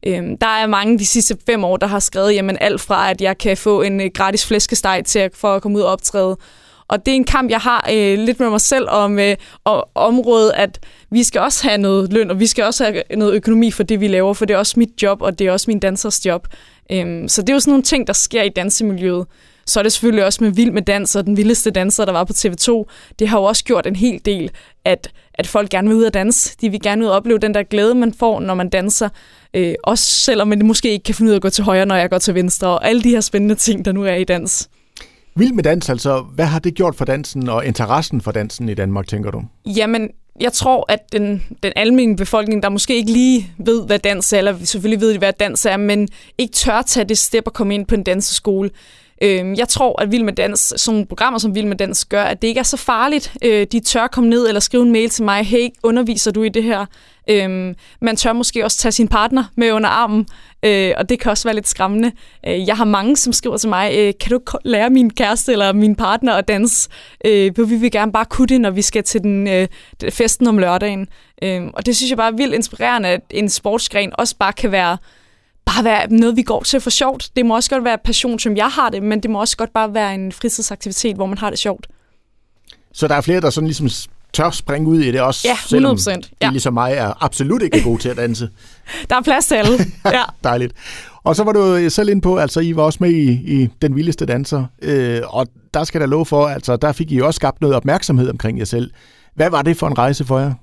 Øh, 0.06 0.22
der 0.40 0.46
er 0.46 0.66
mange 0.66 0.98
de 0.98 1.06
sidste 1.06 1.36
fem 1.46 1.64
år, 1.64 1.76
der 1.76 1.86
har 1.86 1.98
skrevet 1.98 2.34
jamen, 2.34 2.58
alt 2.60 2.80
fra, 2.80 3.10
at 3.10 3.20
jeg 3.20 3.38
kan 3.38 3.56
få 3.56 3.82
en 3.82 4.00
øh, 4.00 4.10
gratis 4.14 4.46
flæskesteg 4.46 5.02
til 5.06 5.19
at, 5.19 5.30
for 5.34 5.54
at 5.54 5.62
komme 5.62 5.78
ud 5.78 5.82
og 5.82 5.92
optræde, 5.92 6.36
og 6.88 7.06
det 7.06 7.12
er 7.12 7.17
en 7.17 7.25
kamp, 7.25 7.50
jeg 7.50 7.58
har 7.61 7.90
øh, 7.93 8.19
lidt 8.19 8.40
med 8.40 8.50
mig 8.50 8.61
selv 8.61 8.88
om 8.88 9.19
øh, 9.19 9.37
og 9.64 9.88
området, 9.94 10.52
at 10.55 10.79
vi 11.11 11.23
skal 11.23 11.40
også 11.40 11.69
have 11.69 11.79
noget 11.79 12.12
løn, 12.12 12.31
og 12.31 12.40
vi 12.40 12.46
skal 12.46 12.64
også 12.64 12.85
have 12.85 13.02
noget 13.17 13.35
økonomi 13.35 13.70
for 13.70 13.82
det, 13.82 14.00
vi 14.00 14.08
laver, 14.08 14.35
for 14.35 14.44
det 14.44 14.55
er 14.55 14.58
også 14.58 14.75
mit 14.76 15.02
job, 15.02 15.23
og 15.23 15.38
det 15.38 15.46
er 15.46 15.52
også 15.52 15.64
min 15.69 15.81
dansers 15.81 16.26
job. 16.26 16.46
Øhm, 16.93 17.29
så 17.29 17.43
det 17.43 17.49
er 17.49 17.55
jo 17.55 17.61
sådan 17.61 17.70
nogle 17.70 17.82
ting, 17.82 18.06
der 18.06 18.12
sker 18.12 18.43
i 18.43 18.49
dansemiljøet. 18.49 19.26
Så 19.67 19.81
er 19.81 19.82
det 19.82 19.93
selvfølgelig 19.93 20.25
også 20.25 20.44
med 20.44 20.50
Vild 20.50 20.70
med 20.70 20.82
Dans 20.82 21.17
og 21.17 21.26
den 21.26 21.37
vildeste 21.37 21.70
danser, 21.70 22.05
der 22.05 22.12
var 22.12 22.25
på 22.25 22.32
TV2. 22.32 22.85
Det 23.19 23.29
har 23.29 23.38
jo 23.38 23.44
også 23.44 23.64
gjort 23.64 23.87
en 23.87 23.96
hel 23.96 24.20
del, 24.25 24.50
at, 24.85 25.11
at 25.35 25.46
folk 25.46 25.70
gerne 25.70 25.88
vil 25.88 25.96
ud 25.96 26.05
og 26.05 26.14
danse. 26.14 26.56
De 26.61 26.70
vil 26.70 26.81
gerne 26.82 27.05
ud 27.05 27.08
og 27.08 27.17
opleve 27.17 27.38
den 27.38 27.55
der 27.55 27.62
glæde, 27.62 27.94
man 27.94 28.14
får, 28.14 28.40
når 28.40 28.55
man 28.55 28.69
danser. 28.69 29.08
Øh, 29.55 29.75
også 29.82 30.05
selvom 30.05 30.49
man 30.49 30.67
måske 30.67 30.90
ikke 30.90 31.02
kan 31.02 31.14
finde 31.14 31.29
ud 31.29 31.32
af 31.32 31.37
at 31.37 31.43
gå 31.43 31.50
til 31.50 31.64
højre, 31.64 31.87
når 31.87 31.96
jeg 31.96 32.11
går 32.11 32.19
til 32.19 32.35
venstre, 32.35 32.69
og 32.69 32.88
alle 32.88 33.02
de 33.02 33.11
her 33.11 33.20
spændende 33.20 33.55
ting, 33.55 33.85
der 33.85 33.93
nu 33.93 34.05
er 34.05 34.14
i 34.14 34.25
dans. 34.25 34.69
Vild 35.38 35.52
med 35.52 35.64
dans, 35.64 35.88
altså, 35.88 36.20
hvad 36.35 36.44
har 36.44 36.58
det 36.58 36.75
gjort 36.75 36.94
for 36.94 37.05
dansen 37.05 37.49
og 37.49 37.67
interessen 37.67 38.20
for 38.20 38.32
dansen 38.32 38.69
i 38.69 38.75
Danmark, 38.75 39.06
tænker 39.06 39.31
du? 39.31 39.43
Jamen, 39.67 40.11
jeg 40.40 40.52
tror, 40.52 40.93
at 40.93 41.12
den, 41.12 41.43
den 41.62 41.73
almindelige 41.76 42.17
befolkning, 42.17 42.62
der 42.62 42.69
måske 42.69 42.96
ikke 42.96 43.12
lige 43.12 43.52
ved, 43.58 43.87
hvad 43.87 43.99
dans 43.99 44.32
er, 44.32 44.38
eller 44.38 44.55
selvfølgelig 44.64 45.00
ved, 45.00 45.19
hvad 45.19 45.32
dans 45.32 45.67
er, 45.67 45.76
men 45.76 46.08
ikke 46.38 46.52
tør 46.52 46.82
tage 46.82 47.08
det 47.08 47.19
step 47.19 47.46
og 47.46 47.52
komme 47.52 47.75
ind 47.75 47.87
på 47.87 47.94
en 47.94 48.02
danseskole, 48.02 48.70
Øh, 49.23 49.59
jeg 49.59 49.69
tror, 49.69 50.03
at 50.03 50.12
Vild 50.12 50.23
med 50.23 50.32
Dans, 50.32 50.61
sådan 50.76 50.94
nogle 50.94 51.06
programmer 51.06 51.38
som 51.38 51.55
Vild 51.55 51.67
med 51.67 51.76
Dans, 51.76 52.05
gør, 52.05 52.23
at 52.23 52.43
det 52.43 52.49
ikke 52.49 52.59
er 52.59 52.62
så 52.62 52.76
farligt. 52.76 53.32
Øh, 53.44 53.67
de 53.73 53.81
tør 53.81 54.06
komme 54.06 54.31
ned 54.31 54.49
eller 54.49 54.61
skrive 54.61 54.82
en 54.82 54.93
mail 54.93 55.11
til 55.11 55.25
mig, 55.25 55.44
hey, 55.44 55.69
underviser 55.82 56.31
du 56.31 56.43
i 56.43 56.49
det 56.49 56.62
her? 56.62 56.87
Øh, 57.31 57.75
man 58.00 58.17
tør 58.17 58.32
måske 58.32 58.65
også 58.65 58.79
tage 58.79 58.93
sin 58.93 59.09
partner 59.09 59.44
med 59.56 59.73
under 59.73 59.88
armen, 59.88 60.26
øh, 60.62 60.93
og 60.97 61.09
det 61.09 61.20
kan 61.20 61.31
også 61.31 61.49
være 61.49 61.55
lidt 61.55 61.69
skræmmende. 61.69 62.12
Øh, 62.47 62.67
jeg 62.67 62.76
har 62.76 62.85
mange, 62.85 63.17
som 63.17 63.32
skriver 63.32 63.56
til 63.56 63.69
mig, 63.69 63.93
øh, 63.99 64.12
kan 64.20 64.31
du 64.31 64.41
lære 64.65 64.91
min 64.91 65.11
kæreste 65.11 65.53
eller 65.53 65.73
min 65.73 65.94
partner 65.94 66.35
at 66.35 66.49
danse? 66.49 66.88
Øh, 67.25 67.71
vi 67.71 67.76
vil 67.76 67.91
gerne 67.91 68.12
bare 68.12 68.25
kunne 68.25 68.47
det, 68.47 68.61
når 68.61 68.71
vi 68.71 68.82
skal 68.82 69.03
til 69.03 69.21
den 69.21 69.49
øh, 69.49 69.69
festen 70.11 70.47
om 70.47 70.59
lørdagen. 70.59 71.09
Øh, 71.43 71.62
og 71.75 71.87
det 71.87 71.97
synes 71.97 72.11
jeg 72.11 72.17
bare 72.17 72.32
er 72.32 72.37
vildt 72.37 72.55
inspirerende, 72.55 73.09
at 73.09 73.21
en 73.31 73.49
sportsgren 73.49 74.12
også 74.19 74.37
bare 74.38 74.53
kan 74.53 74.73
være 74.73 74.97
bare 75.75 75.85
være 75.85 76.12
noget, 76.12 76.37
vi 76.37 76.43
går 76.43 76.62
til 76.62 76.81
for 76.81 76.91
sjovt. 76.91 77.31
Det 77.37 77.47
må 77.47 77.55
også 77.55 77.70
godt 77.70 77.85
være 77.85 77.99
passion, 78.05 78.38
som 78.38 78.56
jeg 78.56 78.69
har 78.69 78.88
det, 78.88 79.03
men 79.03 79.20
det 79.20 79.31
må 79.31 79.41
også 79.41 79.56
godt 79.56 79.73
bare 79.73 79.94
være 79.94 80.15
en 80.15 80.32
fritidsaktivitet, 80.32 81.17
hvor 81.17 81.26
man 81.26 81.38
har 81.38 81.50
det 81.50 81.59
sjovt. 81.59 81.87
Så 82.93 83.09
der 83.09 83.15
er 83.15 83.20
flere, 83.20 83.41
der 83.41 83.50
sådan 83.50 83.67
ligesom 83.67 83.88
tør 84.32 84.50
springe 84.50 84.88
ud 84.88 85.00
i 85.00 85.12
det 85.12 85.20
også, 85.20 85.49
ja, 85.49 85.55
100%, 85.55 85.69
selvom 85.69 85.97
de 85.97 86.23
ja. 86.43 86.50
ligesom 86.50 86.75
mig 86.75 86.93
er 86.93 87.25
absolut 87.25 87.62
ikke 87.62 87.82
gode 87.82 88.03
til 88.03 88.09
at 88.09 88.17
danse. 88.17 88.49
der 89.11 89.17
er 89.17 89.23
plads 89.23 89.47
til 89.47 89.55
alle. 89.55 89.79
Ja. 90.05 90.23
Dejligt. 90.44 90.73
Og 91.25 91.37
så 91.37 91.44
var 91.44 91.53
du 91.53 91.91
selv 91.91 92.09
ind 92.09 92.23
på, 92.23 92.37
altså 92.37 92.61
I 92.61 92.76
var 92.76 92.82
også 92.82 92.99
med 93.00 93.11
i, 93.11 93.31
i 93.31 93.69
Den 93.82 93.97
Vildeste 93.97 94.26
Danser, 94.26 94.64
øh, 94.82 95.21
og 95.26 95.47
der 95.75 95.85
skal 95.85 96.00
der 96.00 96.06
lov 96.06 96.26
for, 96.26 96.47
altså 96.47 96.76
der 96.76 96.93
fik 96.93 97.12
I 97.12 97.21
også 97.21 97.37
skabt 97.37 97.61
noget 97.61 97.76
opmærksomhed 97.76 98.31
omkring 98.31 98.59
jer 98.59 98.64
selv. 98.64 98.91
Hvad 99.35 99.50
var 99.50 99.62
det 99.62 99.76
for 99.76 99.87
en 99.87 99.99
rejse 99.99 100.25
for 100.25 100.38
jer? 100.38 100.55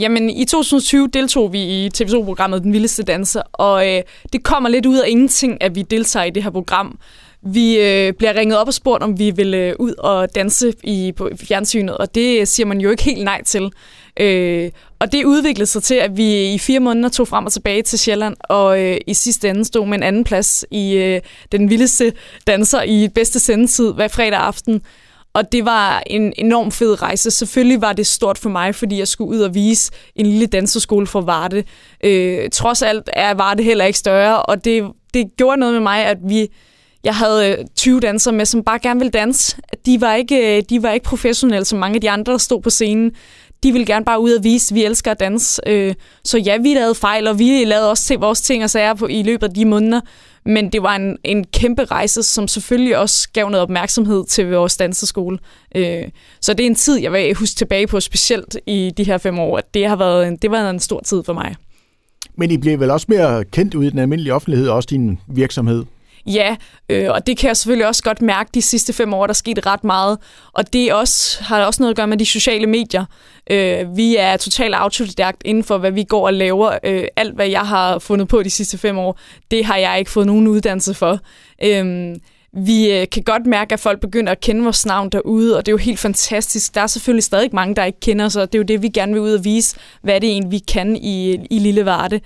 Jamen, 0.00 0.30
i 0.30 0.44
2020 0.44 1.08
deltog 1.08 1.52
vi 1.52 1.62
i 1.62 1.90
TV2-programmet 1.96 2.62
Den 2.62 2.72
Vildeste 2.72 3.02
Danser, 3.02 3.42
og 3.52 3.88
øh, 3.88 4.02
det 4.32 4.42
kommer 4.42 4.68
lidt 4.68 4.86
ud 4.86 4.98
af 4.98 5.08
ingenting, 5.08 5.62
at 5.62 5.74
vi 5.74 5.82
deltager 5.82 6.24
i 6.24 6.30
det 6.30 6.42
her 6.42 6.50
program. 6.50 6.98
Vi 7.42 7.78
øh, 7.78 8.12
bliver 8.12 8.34
ringet 8.34 8.58
op 8.58 8.66
og 8.66 8.74
spurgt, 8.74 9.02
om 9.02 9.18
vi 9.18 9.30
vil 9.30 9.54
øh, 9.54 9.74
ud 9.78 9.94
og 9.98 10.34
danse 10.34 10.72
i 10.84 11.12
på 11.16 11.30
fjernsynet, 11.40 11.96
og 11.98 12.14
det 12.14 12.40
øh, 12.40 12.46
siger 12.46 12.66
man 12.66 12.80
jo 12.80 12.90
ikke 12.90 13.02
helt 13.02 13.24
nej 13.24 13.42
til. 13.44 13.70
Øh, 14.20 14.70
og 14.98 15.12
det 15.12 15.24
udviklede 15.24 15.66
sig 15.66 15.82
til, 15.82 15.94
at 15.94 16.16
vi 16.16 16.46
øh, 16.46 16.54
i 16.54 16.58
fire 16.58 16.80
måneder 16.80 17.08
tog 17.08 17.28
frem 17.28 17.46
og 17.46 17.52
tilbage 17.52 17.82
til 17.82 17.98
Sjælland, 17.98 18.36
og 18.40 18.80
øh, 18.80 18.96
i 19.06 19.14
sidste 19.14 19.48
ende 19.48 19.64
stod 19.64 19.86
med 19.86 19.98
en 19.98 20.02
anden 20.02 20.24
plads 20.24 20.64
i 20.70 20.94
øh, 20.94 21.20
den 21.52 21.70
vildeste 21.70 22.12
danser 22.46 22.82
i 22.82 23.08
bedste 23.08 23.40
sendetid 23.40 23.92
hver 23.92 24.08
fredag 24.08 24.38
aften. 24.38 24.82
Og 25.32 25.52
det 25.52 25.64
var 25.64 26.02
en 26.06 26.32
enorm 26.36 26.72
fed 26.72 27.02
rejse. 27.02 27.30
Selvfølgelig 27.30 27.80
var 27.80 27.92
det 27.92 28.06
stort 28.06 28.38
for 28.38 28.50
mig, 28.50 28.74
fordi 28.74 28.98
jeg 28.98 29.08
skulle 29.08 29.30
ud 29.30 29.40
og 29.40 29.54
vise 29.54 29.92
en 30.16 30.26
lille 30.26 30.46
danseskole 30.46 31.06
for 31.06 31.20
Varde. 31.20 31.64
Øh, 32.04 32.50
trods 32.52 32.82
alt 32.82 33.10
er 33.12 33.34
Varde 33.34 33.62
heller 33.62 33.84
ikke 33.84 33.98
større, 33.98 34.42
og 34.42 34.64
det, 34.64 34.84
det 35.14 35.26
gjorde 35.36 35.60
noget 35.60 35.74
med 35.74 35.80
mig, 35.80 36.04
at 36.04 36.18
vi 36.28 36.48
jeg 37.04 37.14
havde 37.14 37.50
øh, 37.50 37.64
20 37.76 38.00
dansere 38.00 38.34
med, 38.34 38.44
som 38.44 38.62
bare 38.62 38.78
gerne 38.78 39.00
ville 39.00 39.10
danse. 39.10 39.56
De 39.86 40.00
var 40.00 40.14
ikke, 40.14 40.56
øh, 40.56 40.62
de 40.70 40.82
var 40.82 40.90
ikke 40.90 41.04
professionelle, 41.04 41.64
som 41.64 41.78
mange 41.78 41.94
af 41.94 42.00
de 42.00 42.10
andre, 42.10 42.32
der 42.32 42.38
stod 42.38 42.62
på 42.62 42.70
scenen. 42.70 43.12
De 43.62 43.72
ville 43.72 43.86
gerne 43.86 44.04
bare 44.04 44.20
ud 44.20 44.32
og 44.32 44.44
vise, 44.44 44.72
at 44.72 44.74
vi 44.74 44.84
elsker 44.84 45.10
at 45.10 45.20
danse. 45.20 45.62
Øh, 45.66 45.94
så 46.24 46.38
ja, 46.38 46.56
vi 46.56 46.74
lavede 46.74 46.94
fejl, 46.94 47.26
og 47.26 47.38
vi 47.38 47.64
lavede 47.64 47.90
også 47.90 48.04
til 48.04 48.18
vores 48.18 48.40
ting 48.40 48.64
og 48.64 48.70
sager 48.70 48.94
på, 48.94 49.06
i 49.06 49.22
løbet 49.22 49.48
af 49.48 49.54
de 49.54 49.64
måneder. 49.64 50.00
Men 50.50 50.68
det 50.68 50.82
var 50.82 50.96
en, 50.96 51.18
en 51.24 51.44
kæmpe 51.44 51.84
rejse, 51.84 52.22
som 52.22 52.48
selvfølgelig 52.48 52.98
også 52.98 53.28
gav 53.32 53.48
noget 53.48 53.62
opmærksomhed 53.62 54.24
til 54.26 54.50
vores 54.50 54.76
danseskole. 54.76 55.38
Øh, 55.74 56.02
så 56.40 56.54
det 56.54 56.60
er 56.60 56.66
en 56.66 56.74
tid, 56.74 57.00
jeg 57.00 57.12
vil 57.12 57.34
huske 57.34 57.54
tilbage 57.54 57.86
på, 57.86 58.00
specielt 58.00 58.56
i 58.66 58.92
de 58.96 59.04
her 59.04 59.18
fem 59.18 59.38
år. 59.38 59.60
Det 59.74 59.86
har 59.86 59.96
været 59.96 60.28
en, 60.28 60.36
det 60.36 60.50
var 60.50 60.70
en 60.70 60.80
stor 60.80 61.00
tid 61.00 61.22
for 61.24 61.32
mig. 61.32 61.56
Men 62.36 62.50
I 62.50 62.56
blev 62.56 62.80
vel 62.80 62.90
også 62.90 63.06
mere 63.08 63.44
kendt 63.44 63.74
ud 63.74 63.84
i 63.84 63.90
den 63.90 63.98
almindelige 63.98 64.34
offentlighed, 64.34 64.68
også 64.68 64.86
din 64.90 65.18
virksomhed? 65.26 65.84
Ja, 66.26 66.56
øh, 66.88 67.10
og 67.10 67.26
det 67.26 67.38
kan 67.38 67.48
jeg 67.48 67.56
selvfølgelig 67.56 67.86
også 67.86 68.02
godt 68.02 68.22
mærke 68.22 68.50
de 68.54 68.62
sidste 68.62 68.92
fem 68.92 69.14
år, 69.14 69.26
der 69.26 69.32
er 69.32 69.34
sket 69.34 69.66
ret 69.66 69.84
meget. 69.84 70.18
Og 70.52 70.72
det 70.72 70.92
også, 70.92 71.42
har 71.44 71.64
også 71.64 71.82
noget 71.82 71.90
at 71.90 71.96
gøre 71.96 72.06
med 72.06 72.16
de 72.16 72.26
sociale 72.26 72.66
medier. 72.66 73.04
Øh, 73.50 73.96
vi 73.96 74.16
er 74.16 74.36
totalt 74.36 74.74
autodidakt 74.74 75.42
inden 75.44 75.64
for, 75.64 75.78
hvad 75.78 75.90
vi 75.90 76.04
går 76.04 76.26
og 76.26 76.34
laver. 76.34 76.78
Øh, 76.84 77.04
alt, 77.16 77.34
hvad 77.34 77.48
jeg 77.48 77.60
har 77.60 77.98
fundet 77.98 78.28
på 78.28 78.42
de 78.42 78.50
sidste 78.50 78.78
fem 78.78 78.98
år, 78.98 79.18
det 79.50 79.64
har 79.64 79.76
jeg 79.76 79.98
ikke 79.98 80.10
fået 80.10 80.26
nogen 80.26 80.46
uddannelse 80.46 80.94
for. 80.94 81.18
Øh, 81.64 82.16
vi 82.52 82.92
øh, 82.92 83.06
kan 83.12 83.22
godt 83.22 83.46
mærke, 83.46 83.72
at 83.72 83.80
folk 83.80 84.00
begynder 84.00 84.32
at 84.32 84.40
kende 84.40 84.62
vores 84.62 84.86
navn 84.86 85.10
derude, 85.10 85.56
og 85.56 85.66
det 85.66 85.70
er 85.70 85.72
jo 85.72 85.78
helt 85.78 85.98
fantastisk. 85.98 86.74
Der 86.74 86.80
er 86.80 86.86
selvfølgelig 86.86 87.24
stadig 87.24 87.50
mange, 87.52 87.74
der 87.74 87.84
ikke 87.84 88.00
kender 88.00 88.24
os, 88.24 88.36
og 88.36 88.52
det 88.52 88.58
er 88.58 88.60
jo 88.60 88.64
det, 88.64 88.82
vi 88.82 88.88
gerne 88.88 89.12
vil 89.12 89.22
ud 89.22 89.32
og 89.32 89.44
vise, 89.44 89.76
hvad 90.02 90.20
det 90.20 90.30
egentlig 90.30 90.50
vi 90.50 90.58
kan 90.58 90.96
i, 90.96 91.38
i 91.50 91.58
Lille 91.58 91.84
Varde. 91.84 92.20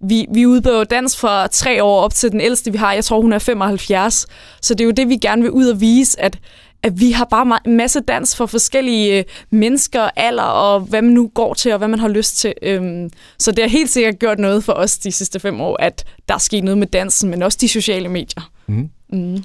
Vi, 0.00 0.26
vi 0.34 0.46
udbyder 0.46 0.84
dans 0.84 1.16
fra 1.16 1.46
tre 1.46 1.84
år 1.84 2.00
op 2.00 2.14
til 2.14 2.32
den 2.32 2.40
ældste, 2.40 2.72
vi 2.72 2.78
har. 2.78 2.92
Jeg 2.92 3.04
tror, 3.04 3.20
hun 3.20 3.32
er 3.32 3.38
75. 3.38 4.26
Så 4.62 4.74
det 4.74 4.80
er 4.80 4.84
jo 4.84 4.90
det, 4.90 5.08
vi 5.08 5.16
gerne 5.16 5.42
vil 5.42 5.50
ud 5.50 5.66
og 5.66 5.80
vise, 5.80 6.20
at, 6.20 6.38
at 6.82 7.00
vi 7.00 7.10
har 7.10 7.24
bare 7.24 7.58
en 7.66 7.76
masse 7.76 8.00
dans 8.00 8.36
for 8.36 8.46
forskellige 8.46 9.18
øh, 9.18 9.24
mennesker, 9.50 10.10
alder 10.16 10.42
og 10.42 10.80
hvad 10.80 11.02
man 11.02 11.12
nu 11.12 11.30
går 11.34 11.54
til 11.54 11.72
og 11.72 11.78
hvad 11.78 11.88
man 11.88 11.98
har 11.98 12.08
lyst 12.08 12.38
til. 12.38 12.54
Øhm, 12.62 13.10
så 13.38 13.52
det 13.52 13.64
har 13.64 13.68
helt 13.68 13.90
sikkert 13.90 14.18
gjort 14.18 14.38
noget 14.38 14.64
for 14.64 14.72
os 14.72 14.98
de 14.98 15.12
sidste 15.12 15.40
fem 15.40 15.60
år, 15.60 15.76
at 15.80 16.04
der 16.28 16.34
er 16.34 16.38
sket 16.38 16.64
noget 16.64 16.78
med 16.78 16.86
dansen, 16.86 17.30
men 17.30 17.42
også 17.42 17.58
de 17.60 17.68
sociale 17.68 18.08
medier. 18.08 18.50
Mm. 18.66 18.90
Mm. 19.12 19.44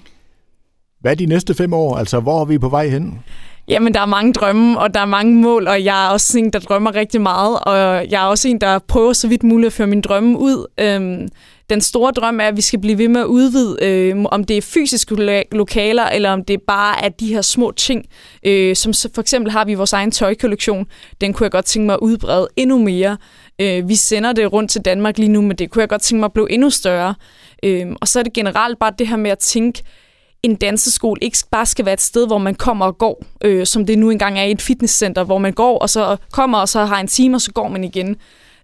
Hvad 0.99 1.11
er 1.11 1.15
de 1.15 1.25
næste 1.25 1.53
fem 1.53 1.73
år? 1.73 1.97
Altså, 1.97 2.19
hvor 2.19 2.41
er 2.41 2.45
vi 2.45 2.57
på 2.57 2.69
vej 2.69 2.87
hen? 2.87 3.19
Jamen, 3.67 3.93
der 3.93 3.99
er 3.99 4.05
mange 4.05 4.33
drømme, 4.33 4.79
og 4.79 4.93
der 4.93 4.99
er 4.99 5.05
mange 5.05 5.35
mål, 5.35 5.67
og 5.67 5.83
jeg 5.83 6.05
er 6.05 6.09
også 6.09 6.39
en, 6.39 6.49
der 6.53 6.59
drømmer 6.59 6.95
rigtig 6.95 7.21
meget, 7.21 7.59
og 7.59 7.77
jeg 8.09 8.23
er 8.23 8.25
også 8.25 8.47
en, 8.47 8.61
der 8.61 8.79
prøver 8.79 9.13
så 9.13 9.27
vidt 9.27 9.43
muligt 9.43 9.67
at 9.67 9.73
føre 9.73 9.87
mine 9.87 10.01
drømme 10.01 10.39
ud. 10.39 10.67
Øhm, 10.79 11.27
den 11.69 11.81
store 11.81 12.11
drøm 12.11 12.39
er, 12.39 12.43
at 12.43 12.57
vi 12.57 12.61
skal 12.61 12.79
blive 12.79 12.97
ved 12.97 13.07
med 13.07 13.21
at 13.21 13.25
udvide, 13.25 13.77
øh, 13.81 14.25
om 14.31 14.43
det 14.43 14.57
er 14.57 14.61
fysiske 14.61 15.43
lokaler, 15.51 16.03
eller 16.05 16.31
om 16.31 16.45
det 16.45 16.61
bare 16.61 17.05
er 17.05 17.09
de 17.09 17.27
her 17.33 17.41
små 17.41 17.71
ting. 17.71 18.05
Øh, 18.45 18.75
som 18.75 18.93
for 19.15 19.21
eksempel 19.21 19.51
har 19.51 19.65
vi 19.65 19.73
vores 19.73 19.93
egen 19.93 20.11
tøjkollektion. 20.11 20.85
Den 21.21 21.33
kunne 21.33 21.43
jeg 21.43 21.51
godt 21.51 21.65
tænke 21.65 21.85
mig 21.85 21.93
at 21.93 21.99
udbrede 21.99 22.47
endnu 22.55 22.77
mere. 22.77 23.17
Øh, 23.61 23.89
vi 23.89 23.95
sender 23.95 24.33
det 24.33 24.53
rundt 24.53 24.71
til 24.71 24.81
Danmark 24.81 25.17
lige 25.17 25.29
nu, 25.29 25.41
men 25.41 25.57
det 25.57 25.71
kunne 25.71 25.81
jeg 25.81 25.89
godt 25.89 26.01
tænke 26.01 26.19
mig 26.19 26.25
at 26.25 26.33
blive 26.33 26.51
endnu 26.51 26.69
større. 26.69 27.15
Øh, 27.63 27.87
og 28.01 28.07
så 28.07 28.19
er 28.19 28.23
det 28.23 28.33
generelt 28.33 28.79
bare 28.79 28.91
det 28.99 29.07
her 29.07 29.17
med 29.17 29.31
at 29.31 29.39
tænke, 29.39 29.83
en 30.43 30.55
danseskole 30.55 31.19
ikke 31.21 31.37
bare 31.51 31.65
skal 31.65 31.85
være 31.85 31.93
et 31.93 32.01
sted, 32.01 32.27
hvor 32.27 32.37
man 32.37 32.55
kommer 32.55 32.85
og 32.85 32.97
går, 32.97 33.23
øh, 33.43 33.65
som 33.65 33.85
det 33.85 33.99
nu 33.99 34.09
engang 34.09 34.39
er 34.39 34.43
i 34.43 34.51
et 34.51 34.61
fitnesscenter, 34.61 35.23
hvor 35.23 35.37
man 35.37 35.53
går, 35.53 35.77
og 35.79 35.89
så 35.89 36.17
kommer 36.31 36.57
og 36.57 36.69
så 36.69 36.85
har 36.85 36.99
en 36.99 37.07
time, 37.07 37.37
og 37.37 37.41
så 37.41 37.51
går 37.51 37.67
man 37.67 37.83
igen. 37.83 38.15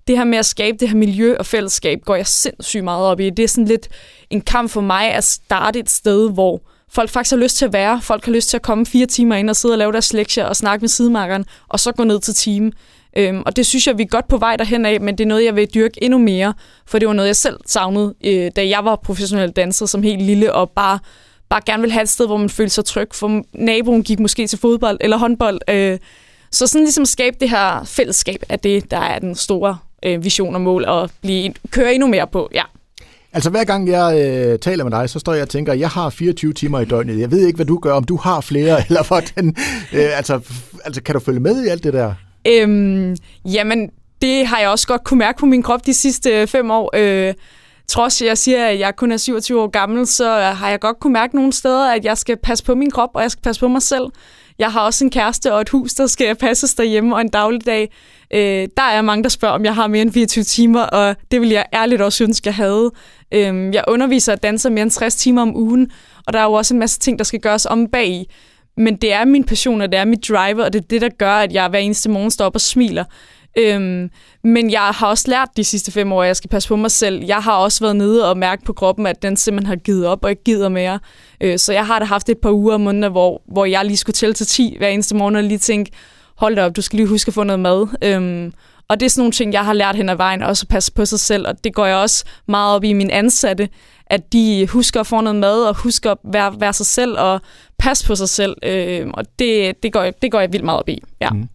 Det 0.07 0.17
her 0.17 0.23
med 0.23 0.37
at 0.37 0.45
skabe 0.45 0.77
det 0.77 0.89
her 0.89 0.95
miljø 0.95 1.35
og 1.39 1.45
fællesskab, 1.45 2.01
går 2.05 2.15
jeg 2.15 2.27
sindssygt 2.27 2.83
meget 2.83 3.05
op 3.05 3.19
i. 3.19 3.29
Det 3.29 3.43
er 3.43 3.47
sådan 3.47 3.65
lidt 3.65 3.87
en 4.29 4.41
kamp 4.41 4.69
for 4.69 4.81
mig 4.81 5.11
at 5.11 5.23
starte 5.23 5.79
et 5.79 5.89
sted, 5.89 6.31
hvor 6.31 6.61
folk 6.91 7.09
faktisk 7.09 7.31
har 7.31 7.37
lyst 7.37 7.57
til 7.57 7.65
at 7.65 7.73
være. 7.73 8.01
Folk 8.01 8.25
har 8.25 8.31
lyst 8.31 8.49
til 8.49 8.57
at 8.57 8.61
komme 8.61 8.85
fire 8.85 9.05
timer 9.05 9.35
ind 9.35 9.49
og 9.49 9.55
sidde 9.55 9.73
og 9.73 9.77
lave 9.77 9.91
deres 9.91 10.13
lektier 10.13 10.45
og 10.45 10.55
snakke 10.55 10.83
med 10.83 10.89
sidemarkeren, 10.89 11.45
og 11.69 11.79
så 11.79 11.91
gå 11.91 12.03
ned 12.03 12.19
til 12.19 12.35
time. 12.35 12.71
Øhm, 13.17 13.43
og 13.45 13.55
det 13.55 13.65
synes 13.65 13.87
jeg, 13.87 13.97
vi 13.97 14.03
er 14.03 14.07
godt 14.07 14.27
på 14.27 14.37
vej 14.37 14.55
derhen 14.55 14.85
af, 14.85 15.01
men 15.01 15.17
det 15.17 15.23
er 15.23 15.27
noget, 15.27 15.45
jeg 15.45 15.55
vil 15.55 15.67
dyrke 15.73 16.03
endnu 16.03 16.17
mere, 16.17 16.53
for 16.85 16.99
det 16.99 17.07
var 17.07 17.13
noget, 17.13 17.27
jeg 17.27 17.35
selv 17.35 17.57
savnede, 17.65 18.13
øh, 18.25 18.51
da 18.55 18.67
jeg 18.67 18.85
var 18.85 18.95
professionel 18.95 19.51
danser 19.51 19.85
som 19.85 20.03
helt 20.03 20.21
lille, 20.21 20.53
og 20.53 20.69
bare 20.69 20.99
bare 21.49 21.61
gerne 21.65 21.81
vil 21.81 21.91
have 21.91 22.03
et 22.03 22.09
sted, 22.09 22.27
hvor 22.27 22.37
man 22.37 22.49
føler 22.49 22.69
sig 22.69 22.85
tryg, 22.85 23.09
for 23.13 23.43
naboen 23.53 24.03
gik 24.03 24.19
måske 24.19 24.47
til 24.47 24.59
fodbold 24.59 24.97
eller 25.01 25.17
håndbold. 25.17 25.59
Øh, 25.69 25.97
så 26.51 26.67
sådan 26.67 26.83
ligesom 26.83 27.05
skabe 27.05 27.37
det 27.39 27.49
her 27.49 27.83
fællesskab 27.83 28.43
af 28.49 28.59
det, 28.59 28.91
der 28.91 28.97
er 28.99 29.19
den 29.19 29.35
store 29.35 29.77
øh, 30.05 30.23
vision 30.23 30.55
og 30.55 30.61
mål 30.61 30.85
at 30.87 31.11
blive, 31.21 31.53
køre 31.71 31.93
endnu 31.93 32.07
mere 32.07 32.27
på. 32.27 32.49
Ja. 32.53 32.63
Altså 33.33 33.49
hver 33.49 33.63
gang 33.63 33.89
jeg 33.89 34.21
øh, 34.21 34.59
taler 34.59 34.83
med 34.83 34.91
dig, 34.91 35.09
så 35.09 35.19
står 35.19 35.33
jeg 35.33 35.41
og 35.41 35.49
tænker, 35.49 35.73
jeg 35.73 35.89
har 35.89 36.09
24 36.09 36.53
timer 36.53 36.79
i 36.79 36.85
døgnet. 36.85 37.19
Jeg 37.19 37.31
ved 37.31 37.47
ikke, 37.47 37.55
hvad 37.55 37.65
du 37.65 37.79
gør, 37.79 37.93
om 37.93 38.03
du 38.03 38.15
har 38.15 38.41
flere, 38.41 38.83
eller 38.87 39.03
hvordan. 39.03 39.55
Øh, 39.93 40.17
altså, 40.17 40.39
altså, 40.85 41.01
kan 41.01 41.13
du 41.13 41.19
følge 41.19 41.39
med 41.39 41.65
i 41.65 41.67
alt 41.67 41.83
det 41.83 41.93
der? 41.93 42.13
Øhm, 42.47 43.15
jamen, 43.45 43.89
det 44.21 44.45
har 44.45 44.59
jeg 44.59 44.69
også 44.69 44.87
godt 44.87 45.03
kunne 45.03 45.17
mærke 45.17 45.39
på 45.39 45.45
min 45.45 45.63
krop 45.63 45.85
de 45.85 45.93
sidste 45.93 46.47
fem 46.47 46.71
år. 46.71 46.91
Øh, 46.93 47.33
trods 47.89 48.21
jeg 48.21 48.37
siger, 48.37 48.65
at 48.65 48.79
jeg 48.79 48.95
kun 48.95 49.11
er 49.11 49.17
27 49.17 49.61
år 49.61 49.67
gammel, 49.67 50.07
så 50.07 50.39
har 50.39 50.69
jeg 50.69 50.79
godt 50.79 50.99
kunne 50.99 51.13
mærke 51.13 51.35
nogle 51.35 51.53
steder, 51.53 51.91
at 51.91 52.05
jeg 52.05 52.17
skal 52.17 52.37
passe 52.37 52.63
på 52.63 52.75
min 52.75 52.91
krop, 52.91 53.09
og 53.13 53.21
jeg 53.21 53.31
skal 53.31 53.41
passe 53.41 53.59
på 53.59 53.67
mig 53.67 53.81
selv. 53.81 54.05
Jeg 54.59 54.71
har 54.71 54.81
også 54.81 55.05
en 55.05 55.11
kæreste 55.11 55.53
og 55.53 55.61
et 55.61 55.69
hus, 55.69 55.93
der 55.93 56.07
skal 56.07 56.35
passes 56.45 56.75
derhjemme, 56.75 57.15
og 57.15 57.21
en 57.21 57.29
dagligdag. 57.29 57.91
Øh, 58.33 58.67
der 58.77 58.83
er 58.83 59.01
mange, 59.01 59.23
der 59.23 59.29
spørger, 59.29 59.55
om 59.55 59.65
jeg 59.65 59.75
har 59.75 59.87
mere 59.87 60.01
end 60.01 60.11
24 60.11 60.43
timer, 60.43 60.81
og 60.81 61.15
det 61.31 61.41
vil 61.41 61.49
jeg 61.49 61.65
ærligt 61.73 62.01
også 62.01 62.23
ønske, 62.23 62.47
jeg 62.47 62.55
havde. 62.55 62.91
Øh, 63.33 63.73
jeg 63.73 63.83
underviser 63.87 64.33
og 64.33 64.43
danser 64.43 64.69
mere 64.69 64.81
end 64.81 64.91
60 64.91 65.15
timer 65.15 65.41
om 65.41 65.55
ugen, 65.55 65.91
og 66.27 66.33
der 66.33 66.39
er 66.39 66.43
jo 66.43 66.53
også 66.53 66.73
en 66.73 66.79
masse 66.79 66.99
ting, 66.99 67.19
der 67.19 67.25
skal 67.25 67.39
gøres 67.39 67.65
om 67.65 67.87
bag 67.87 68.25
Men 68.77 68.95
det 68.95 69.13
er 69.13 69.25
min 69.25 69.43
passion, 69.43 69.81
og 69.81 69.91
det 69.91 69.99
er 69.99 70.05
mit 70.05 70.29
driver, 70.29 70.63
og 70.63 70.73
det 70.73 70.81
er 70.81 70.87
det, 70.89 71.01
der 71.01 71.09
gør, 71.09 71.33
at 71.33 71.53
jeg 71.53 71.69
hver 71.69 71.79
eneste 71.79 72.09
morgen 72.09 72.31
står 72.31 72.45
op 72.45 72.55
og 72.55 72.61
smiler. 72.61 73.03
Øhm, 73.57 74.09
men 74.43 74.71
jeg 74.71 74.81
har 74.81 75.07
også 75.07 75.25
lært 75.27 75.49
de 75.57 75.63
sidste 75.63 75.91
fem 75.91 76.11
år, 76.11 76.21
at 76.21 76.27
jeg 76.27 76.35
skal 76.35 76.49
passe 76.49 76.69
på 76.69 76.75
mig 76.75 76.91
selv. 76.91 77.23
Jeg 77.25 77.37
har 77.37 77.55
også 77.55 77.83
været 77.83 77.95
nede 77.95 78.29
og 78.29 78.37
mærke 78.37 78.63
på 78.65 78.73
kroppen, 78.73 79.07
at 79.07 79.21
den 79.21 79.37
simpelthen 79.37 79.67
har 79.67 79.75
givet 79.75 80.07
op 80.07 80.23
og 80.23 80.29
ikke 80.29 80.43
gider 80.43 80.69
mere. 80.69 80.99
Øh, 81.41 81.59
så 81.59 81.73
jeg 81.73 81.85
har 81.85 81.99
da 81.99 82.05
haft 82.05 82.29
et 82.29 82.37
par 82.37 82.51
uger 82.51 82.75
om 82.75 82.81
måneder, 82.81 83.09
hvor, 83.09 83.41
hvor 83.47 83.65
jeg 83.65 83.85
lige 83.85 83.97
skulle 83.97 84.13
tælle 84.13 84.33
til 84.33 84.47
10 84.47 84.75
hver 84.77 84.87
eneste 84.87 85.15
morgen 85.15 85.35
og 85.35 85.43
lige 85.43 85.57
tænke, 85.57 85.91
hold 86.35 86.55
da 86.55 86.65
op, 86.65 86.75
du 86.75 86.81
skal 86.81 86.97
lige 86.97 87.07
huske 87.07 87.29
at 87.29 87.33
få 87.33 87.43
noget 87.43 87.59
mad. 87.59 87.87
Øhm, 88.01 88.53
og 88.87 88.99
det 88.99 89.05
er 89.05 89.09
sådan 89.09 89.21
nogle 89.21 89.31
ting, 89.31 89.53
jeg 89.53 89.65
har 89.65 89.73
lært 89.73 89.95
hen 89.95 90.09
ad 90.09 90.15
vejen, 90.15 90.43
også 90.43 90.63
at 90.63 90.69
passe 90.69 90.91
på 90.91 91.05
sig 91.05 91.19
selv. 91.19 91.47
Og 91.47 91.63
det 91.63 91.73
går 91.73 91.85
jeg 91.85 91.97
også 91.97 92.25
meget 92.47 92.75
op 92.75 92.83
i 92.83 92.93
min 92.93 93.11
ansatte, 93.11 93.69
at 94.05 94.33
de 94.33 94.67
husker 94.67 94.99
at 94.99 95.07
få 95.07 95.21
noget 95.21 95.35
mad, 95.35 95.63
og 95.63 95.75
husker 95.77 96.11
at 96.11 96.17
være, 96.23 96.59
være 96.59 96.73
sig 96.73 96.85
selv 96.85 97.19
og 97.19 97.41
passe 97.79 98.07
på 98.07 98.15
sig 98.15 98.29
selv. 98.29 98.55
Øh, 98.63 99.07
og 99.13 99.25
det, 99.39 99.83
det, 99.83 99.93
går, 99.93 100.03
jeg, 100.03 100.13
det 100.21 100.31
går 100.31 100.39
jeg 100.39 100.53
vildt 100.53 100.65
meget 100.65 100.79
op 100.79 100.89
i. 100.89 101.03
Ja. 101.21 101.29
Mm. 101.29 101.49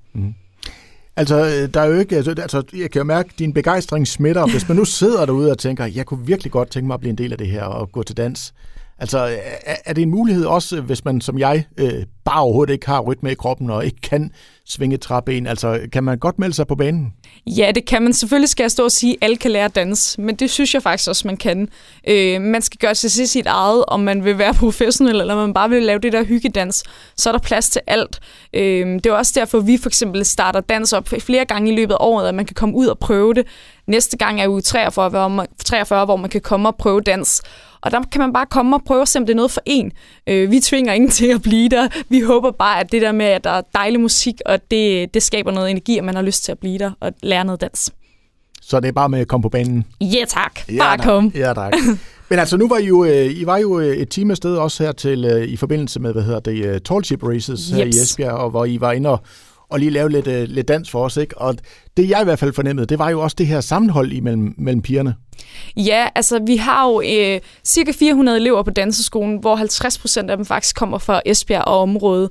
Altså, 1.17 1.37
øh, 1.37 1.75
der 1.75 1.81
er 1.81 1.85
jo 1.85 1.99
ikke, 1.99 2.17
altså, 2.17 2.31
altså, 2.31 2.63
jeg 2.77 2.91
kan 2.91 2.99
jo 2.99 3.05
mærke, 3.05 3.31
at 3.33 3.39
din 3.39 3.53
begejstring 3.53 4.09
smitter. 4.09 4.47
Hvis 4.47 4.69
man 4.69 4.77
nu 4.77 4.85
sidder 4.85 5.27
derude 5.27 5.51
og 5.51 5.59
tænker, 5.59 5.85
jeg 5.85 6.07
kunne 6.07 6.27
virkelig 6.27 6.53
godt 6.53 6.71
tænke 6.71 6.87
mig 6.87 6.95
at 6.95 7.01
blive 7.01 7.11
en 7.11 7.19
del 7.19 7.33
af 7.33 7.39
det 7.39 7.47
her 7.47 7.63
og 7.63 7.93
gå 7.93 8.03
til 8.03 8.17
dans. 8.17 8.55
Altså, 8.99 9.27
øh, 9.27 9.33
er, 9.67 9.77
er 9.85 9.93
det 9.93 10.03
en 10.03 10.11
mulighed 10.11 10.45
også, 10.45 10.81
hvis 10.81 11.05
man 11.05 11.21
som 11.21 11.39
jeg 11.39 11.65
øh, 11.77 12.05
bare 12.25 12.41
overhovedet 12.41 12.73
ikke 12.73 12.87
har 12.87 13.01
rytme 13.01 13.33
i 13.33 13.35
kroppen 13.35 13.71
og 13.71 13.85
ikke 13.85 14.01
kan 14.01 14.31
svinge 14.67 14.97
træben? 14.97 15.47
Altså, 15.47 15.81
kan 15.93 16.05
man 16.05 16.19
godt 16.19 16.39
melde 16.39 16.55
sig 16.55 16.67
på 16.67 16.75
banen? 16.75 17.13
Ja, 17.47 17.73
det 17.75 17.85
kan 17.85 18.03
man. 18.03 18.13
Selvfølgelig 18.13 18.49
skal 18.49 18.65
jeg 18.65 18.71
stå 18.71 18.85
og 18.85 18.93
sige, 18.93 19.13
at 19.13 19.19
alle 19.21 19.37
kan 19.37 19.51
lære 19.51 19.65
at 19.65 19.75
danse, 19.75 20.21
men 20.21 20.35
det 20.35 20.51
synes 20.51 20.75
jeg 20.75 20.83
faktisk 20.83 21.09
også, 21.09 21.27
man 21.27 21.37
kan. 21.37 21.69
Øh, 22.09 22.41
man 22.41 22.63
skal 22.63 22.79
gøre 22.79 22.95
sig 22.95 23.11
til 23.11 23.29
sit 23.29 23.47
eget, 23.47 23.85
om 23.89 24.01
man 24.01 24.25
vil 24.25 24.39
være 24.39 24.55
professionel, 24.65 25.21
eller 25.21 25.37
man 25.37 25.55
bare 25.55 25.71
vil 25.71 25.83
lave 25.83 25.99
det 25.99 26.13
der 26.13 26.25
hyggedans. 26.25 26.85
Så 27.17 27.29
er 27.29 27.33
der 27.33 27.39
plads 27.39 27.71
til 27.71 27.81
alt. 27.87 28.21
Øh, 28.53 28.87
det 28.87 29.07
er 29.07 29.13
også 29.13 29.33
derfor, 29.35 29.61
vi 29.61 29.77
for 29.77 29.89
eksempel 29.89 30.25
starter 30.25 30.61
dans 30.61 30.93
op 30.93 31.09
flere 31.09 31.45
gange 31.45 31.73
i 31.73 31.77
løbet 31.77 31.95
af 31.95 31.99
året, 32.01 32.29
at 32.29 32.35
man 32.35 32.47
kan 32.47 32.55
komme 32.55 32.75
ud 32.75 32.87
og 32.87 32.99
prøve 32.99 33.35
det. 33.35 33.47
Næste 33.87 34.17
gang 34.17 34.41
er 34.41 34.49
uge 34.49 34.61
43, 34.61 35.09
hvor 35.09 35.29
man, 35.29 35.47
43, 35.65 36.05
hvor 36.05 36.17
man 36.17 36.31
kan 36.31 36.41
komme 36.41 36.69
og 36.69 36.77
prøve 36.77 37.01
dans. 37.01 37.43
Og 37.81 37.91
der 37.91 38.03
kan 38.13 38.21
man 38.21 38.33
bare 38.33 38.47
komme 38.47 38.77
og 38.77 38.83
prøve 38.87 39.03
at 39.03 39.09
se, 39.09 39.19
om 39.19 39.27
det 39.27 39.33
er 39.33 39.37
noget 39.37 39.51
for 39.51 39.61
en. 39.67 39.93
Øh, 40.27 40.51
vi 40.51 40.61
tvinger 40.61 40.93
ingen 40.93 41.11
til 41.11 41.27
at 41.27 41.43
blive 41.43 41.69
der. 41.69 41.89
Vi 42.09 42.21
håber 42.21 42.51
bare, 42.51 42.81
at 42.81 42.93
det 42.93 43.03
der 43.03 43.13
med, 43.13 43.27
at 43.27 43.45
der 43.45 43.51
er 43.51 43.63
dejlig 43.75 44.01
musik, 44.01 44.35
og 44.47 44.59
det, 44.71 45.15
det 45.15 45.23
skaber 45.23 45.53
noget 45.53 45.71
energi, 45.71 45.99
og 45.99 46.05
man 46.05 46.15
har 46.15 46.23
lyst 46.23 46.45
til 46.45 46.53
at 46.53 46.59
blive 46.59 46.79
der 46.79 46.91
og 47.01 47.13
lære 47.23 47.45
noget 47.45 47.61
dans. 47.61 47.93
Så 48.63 48.81
det 48.81 48.89
er 48.89 48.93
bare 48.93 49.09
med 49.09 49.21
at 49.21 49.29
komme 49.29 49.43
på 49.43 49.49
banen? 49.49 49.85
Ja 50.01 50.25
tak, 50.29 50.61
bare 50.79 50.91
ja, 50.91 50.97
kom. 50.97 51.33
Ja 51.35 51.53
tak. 51.55 51.73
Men 52.31 52.39
altså, 52.39 52.57
nu 52.57 52.69
var 52.69 52.79
I 52.79 52.87
jo, 52.87 53.05
øh, 53.05 53.27
I 53.27 53.47
var 53.47 53.59
jo 53.59 53.81
øh, 53.81 53.97
et 53.97 54.09
team 54.09 54.31
afsted 54.31 54.57
også 54.57 54.83
her 54.83 54.93
til, 54.93 55.25
øh, 55.25 55.45
i 55.45 55.57
forbindelse 55.57 56.01
med, 56.01 56.13
hvad 56.13 56.23
hedder 56.23 56.41
det, 56.41 56.83
Tallship 56.85 57.23
Races 57.23 57.71
her 57.71 57.87
yes. 57.87 57.97
i 57.97 58.01
Esbjerg, 58.01 58.33
og 58.33 58.51
hvor 58.51 58.65
I 58.65 58.81
var 58.81 58.93
inde 58.93 59.11
og, 59.11 59.21
og 59.75 59.81
lige 59.81 59.91
lave 59.91 60.11
lidt, 60.11 60.27
øh, 60.27 60.49
lidt 60.49 60.69
dans 60.69 60.91
for 60.91 61.05
os. 61.05 61.17
Ikke? 61.17 61.39
Og 61.39 61.55
det 61.97 62.09
jeg 62.09 62.21
i 62.21 62.25
hvert 62.25 62.39
fald 62.39 62.53
fornemmede, 62.53 62.87
det 62.87 62.99
var 62.99 63.11
jo 63.11 63.21
også 63.21 63.35
det 63.39 63.47
her 63.47 63.61
sammenhold 63.61 64.13
imellem 64.13 64.55
mellem 64.59 64.83
pigerne. 64.83 65.15
Ja, 65.77 66.09
altså 66.15 66.41
vi 66.47 66.57
har 66.57 66.89
jo 66.89 67.01
øh, 67.01 67.41
cirka 67.65 67.93
400 67.93 68.39
elever 68.39 68.63
på 68.63 68.71
danseskolen, 68.71 69.39
hvor 69.39 69.57
50 69.57 69.99
procent 69.99 70.31
af 70.31 70.37
dem 70.37 70.47
faktisk 70.47 70.77
kommer 70.77 70.99
fra 70.99 71.21
Esbjerg 71.27 71.65
og 71.65 71.81
området. 71.81 72.31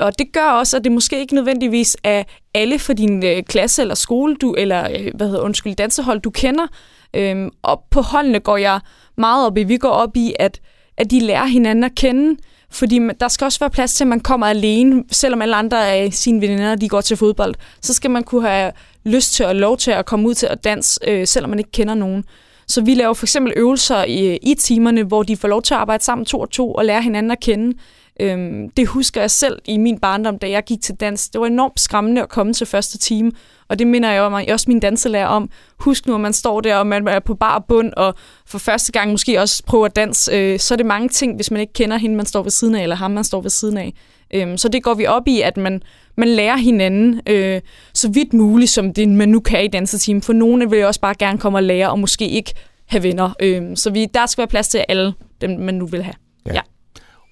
Og 0.00 0.18
det 0.18 0.32
gør 0.32 0.50
også, 0.50 0.76
at 0.76 0.84
det 0.84 0.92
måske 0.92 1.20
ikke 1.20 1.34
nødvendigvis 1.34 1.96
er 2.04 2.22
alle 2.54 2.78
for 2.78 2.92
din 2.92 3.24
øh, 3.24 3.42
klasse 3.42 3.82
eller 3.82 3.94
skole, 3.94 4.36
du, 4.36 4.54
eller 4.54 4.88
øh, 4.90 5.10
hvad 5.14 5.26
hedder, 5.26 5.42
undskyld, 5.42 5.76
dansehold, 5.76 6.20
du 6.20 6.30
kender. 6.30 6.66
Øhm, 7.14 7.50
og 7.62 7.82
på 7.90 8.00
holdene 8.00 8.40
går 8.40 8.56
jeg 8.56 8.80
meget 9.16 9.46
op 9.46 9.58
i, 9.58 9.62
vi 9.62 9.76
går 9.76 9.88
op 9.88 10.16
i, 10.16 10.34
at, 10.38 10.60
at 10.98 11.10
de 11.10 11.20
lærer 11.20 11.46
hinanden 11.46 11.84
at 11.84 11.94
kende. 11.94 12.40
Fordi 12.70 13.00
der 13.20 13.28
skal 13.28 13.44
også 13.44 13.58
være 13.58 13.70
plads 13.70 13.94
til, 13.94 14.04
at 14.04 14.08
man 14.08 14.20
kommer 14.20 14.46
alene, 14.46 15.04
selvom 15.10 15.42
alle 15.42 15.56
andre 15.56 15.88
af 15.88 16.12
sine 16.12 16.40
veninder, 16.40 16.74
de 16.74 16.88
går 16.88 17.00
til 17.00 17.16
fodbold. 17.16 17.54
Så 17.82 17.94
skal 17.94 18.10
man 18.10 18.22
kunne 18.22 18.48
have 18.48 18.72
lyst 19.04 19.34
til 19.34 19.46
og 19.46 19.56
lov 19.56 19.76
til 19.76 19.90
at 19.90 20.06
komme 20.06 20.28
ud 20.28 20.34
til 20.34 20.46
at 20.46 20.64
danse, 20.64 21.00
øh, 21.08 21.26
selvom 21.26 21.50
man 21.50 21.58
ikke 21.58 21.70
kender 21.70 21.94
nogen. 21.94 22.24
Så 22.66 22.80
vi 22.80 22.94
laver 22.94 23.14
for 23.14 23.24
eksempel 23.26 23.52
øvelser 23.56 24.04
i, 24.04 24.36
i 24.42 24.54
timerne, 24.54 25.02
hvor 25.02 25.22
de 25.22 25.36
får 25.36 25.48
lov 25.48 25.62
til 25.62 25.74
at 25.74 25.80
arbejde 25.80 26.04
sammen 26.04 26.24
to 26.24 26.40
og 26.40 26.50
to 26.50 26.72
og 26.72 26.84
lære 26.84 27.02
hinanden 27.02 27.32
at 27.32 27.40
kende. 27.40 27.78
Øhm, 28.20 28.70
det 28.70 28.86
husker 28.86 29.20
jeg 29.20 29.30
selv 29.30 29.58
i 29.64 29.76
min 29.76 29.98
barndom, 29.98 30.38
da 30.38 30.50
jeg 30.50 30.64
gik 30.64 30.82
til 30.82 30.94
dans. 30.94 31.28
Det 31.28 31.40
var 31.40 31.46
enormt 31.46 31.80
skræmmende 31.80 32.22
at 32.22 32.28
komme 32.28 32.52
til 32.52 32.66
første 32.66 32.98
time, 32.98 33.32
og 33.68 33.78
det 33.78 33.86
minder 33.86 34.10
jeg 34.10 34.30
mig 34.30 34.52
også 34.52 34.64
min 34.68 34.80
danselærer 34.80 35.26
om. 35.26 35.50
Husk 35.78 36.06
nu, 36.06 36.14
at 36.14 36.20
man 36.20 36.32
står 36.32 36.60
der, 36.60 36.76
og 36.76 36.86
man 36.86 37.08
er 37.08 37.18
på 37.18 37.34
bar 37.34 37.64
bund, 37.68 37.92
og 37.96 38.14
for 38.46 38.58
første 38.58 38.92
gang 38.92 39.10
måske 39.10 39.40
også 39.40 39.62
prøver 39.66 39.86
at 39.86 39.96
danse. 39.96 40.32
Øh, 40.32 40.58
så 40.58 40.74
er 40.74 40.76
det 40.76 40.86
mange 40.86 41.08
ting, 41.08 41.36
hvis 41.36 41.50
man 41.50 41.60
ikke 41.60 41.72
kender 41.72 41.96
hende, 41.96 42.16
man 42.16 42.26
står 42.26 42.42
ved 42.42 42.50
siden 42.50 42.74
af, 42.74 42.82
eller 42.82 42.96
ham, 42.96 43.10
man 43.10 43.24
står 43.24 43.40
ved 43.40 43.50
siden 43.50 43.76
af. 43.76 43.94
Øhm, 44.34 44.56
så 44.56 44.68
det 44.68 44.82
går 44.82 44.94
vi 44.94 45.06
op 45.06 45.28
i, 45.28 45.40
at 45.40 45.56
man, 45.56 45.82
man 46.16 46.28
lærer 46.28 46.56
hinanden 46.56 47.20
øh, 47.26 47.60
så 47.94 48.10
vidt 48.10 48.32
muligt, 48.32 48.70
som 48.70 48.94
det 48.94 49.08
man 49.08 49.28
nu 49.28 49.40
kan 49.40 49.64
i 49.64 49.68
danseteam. 49.68 50.22
For 50.22 50.32
nogle 50.32 50.70
vil 50.70 50.84
også 50.84 51.00
bare 51.00 51.14
gerne 51.14 51.38
komme 51.38 51.58
og 51.58 51.62
lære, 51.62 51.90
og 51.90 51.98
måske 51.98 52.28
ikke 52.28 52.54
have 52.86 53.02
venner. 53.02 53.30
Øhm, 53.42 53.76
så 53.76 53.90
vi, 53.90 54.06
der 54.14 54.26
skal 54.26 54.42
være 54.42 54.48
plads 54.48 54.68
til 54.68 54.84
alle 54.88 55.12
dem, 55.40 55.50
man 55.50 55.74
nu 55.74 55.86
vil 55.86 56.02
have. 56.02 56.14
Ja. 56.46 56.54
ja. 56.54 56.60